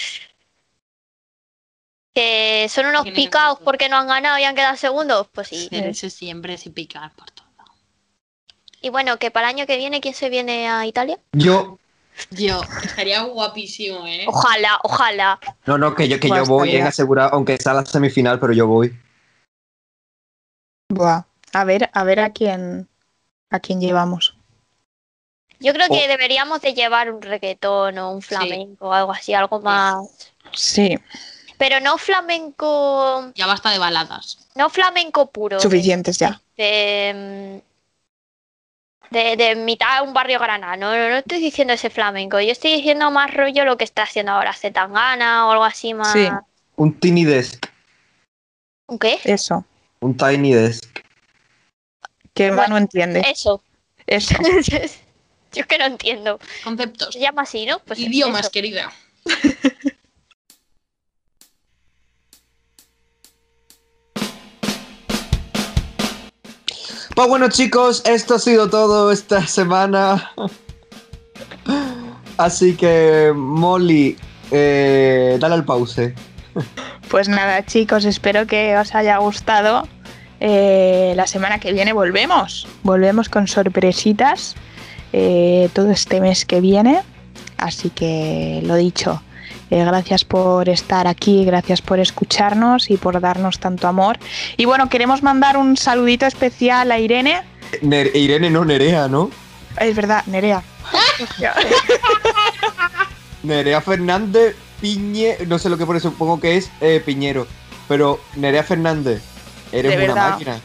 [2.15, 5.67] Que son unos picados porque no han ganado y han quedado segundos, pues sí.
[5.69, 7.45] Pero eso siempre es picar por todo.
[8.81, 11.19] Y bueno, que para el año que viene, ¿quién se viene a Italia?
[11.33, 11.77] Yo,
[12.31, 14.25] Yo, estaría guapísimo, ¿eh?
[14.25, 15.39] Ojalá, ojalá.
[15.67, 18.51] no, no, que yo, que yo Pues voy en asegurado, aunque sea la semifinal, pero
[18.51, 18.99] yo voy.
[20.89, 21.30] Buah.
[21.53, 22.87] A ver, a ver a quién
[23.49, 24.35] a quién llevamos.
[25.59, 26.07] Yo creo que Oh.
[26.07, 30.29] deberíamos de llevar un reggaetón o un flamenco o algo así, algo más.
[30.53, 30.97] Sí,
[31.57, 34.47] Pero no flamenco, Ya basta de baladas.
[34.55, 35.57] no flamenco puro.
[35.57, 36.41] de- suficientes ya.
[36.57, 37.61] de,
[39.11, 40.75] mm, de, de mitad de un barrio granada.
[40.77, 42.39] No, no, no estoy diciendo ese flamenco.
[42.39, 46.13] Yo estoy diciendo más rollo lo que está haciendo ahora Zetangana o algo así más.
[46.13, 46.27] Sí.
[46.77, 47.65] Un tiny desk,
[48.87, 49.19] ¿Un qué?
[49.25, 49.63] Eso.
[49.99, 50.99] un tiny desk.
[52.33, 53.23] Que Bueno, Manu entiende.
[53.29, 53.61] Eso.
[54.07, 54.35] Eso.
[55.53, 56.39] Yo es que no entiendo.
[56.63, 57.13] Conceptos.
[57.13, 57.79] Se llama así, ¿no?
[57.79, 58.51] Pues Idiomas, eso.
[58.51, 58.91] querida.
[67.13, 70.31] Pues bueno chicos, esto ha sido todo esta semana.
[72.37, 74.17] Así que, Molly,
[74.49, 76.15] eh, dale al pause.
[77.09, 79.87] Pues nada, chicos, espero que os haya gustado.
[80.41, 82.67] Eh, la semana que viene volvemos.
[82.81, 84.55] Volvemos con sorpresitas
[85.13, 87.01] eh, todo este mes que viene.
[87.57, 89.21] Así que lo dicho,
[89.69, 94.17] eh, gracias por estar aquí, gracias por escucharnos y por darnos tanto amor.
[94.57, 97.43] Y bueno, queremos mandar un saludito especial a Irene.
[97.81, 99.29] Irene no Nerea, ¿no?
[99.79, 100.63] Es verdad, Nerea.
[103.43, 107.45] Nerea Fernández Piñe, no sé lo que pone, supongo que es eh, Piñero.
[107.87, 109.21] Pero Nerea Fernández,
[109.71, 110.29] eres De una verdad.
[110.31, 110.59] máquina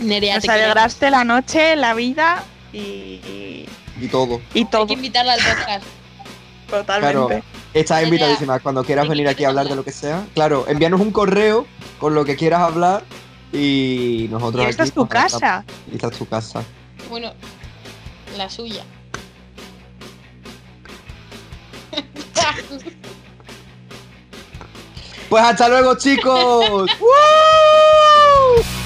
[0.00, 0.64] Nerea, Nos te queremos.
[0.64, 2.42] alegraste la noche, la vida
[2.72, 3.68] y, y,
[4.00, 4.40] y todo.
[4.52, 4.86] y Hay todo.
[4.86, 5.84] que invitarla al podcast.
[6.70, 7.26] Totalmente.
[7.26, 8.58] Claro, estás Nerea, invitadísima.
[8.60, 10.24] Cuando quieras ¿de qué venir aquí a hablar de lo que sea.
[10.34, 11.66] Claro, envíanos un correo
[12.00, 13.04] con lo que quieras hablar
[13.52, 15.64] y nosotros Y esta aquí es tu casa.
[15.92, 16.64] Esta es tu casa.
[17.08, 17.32] Bueno,
[18.36, 18.82] la suya.
[25.28, 26.90] Pues hasta luego, chicos.
[27.00, 27.08] ¡Woo!
[28.44, 28.83] Woo!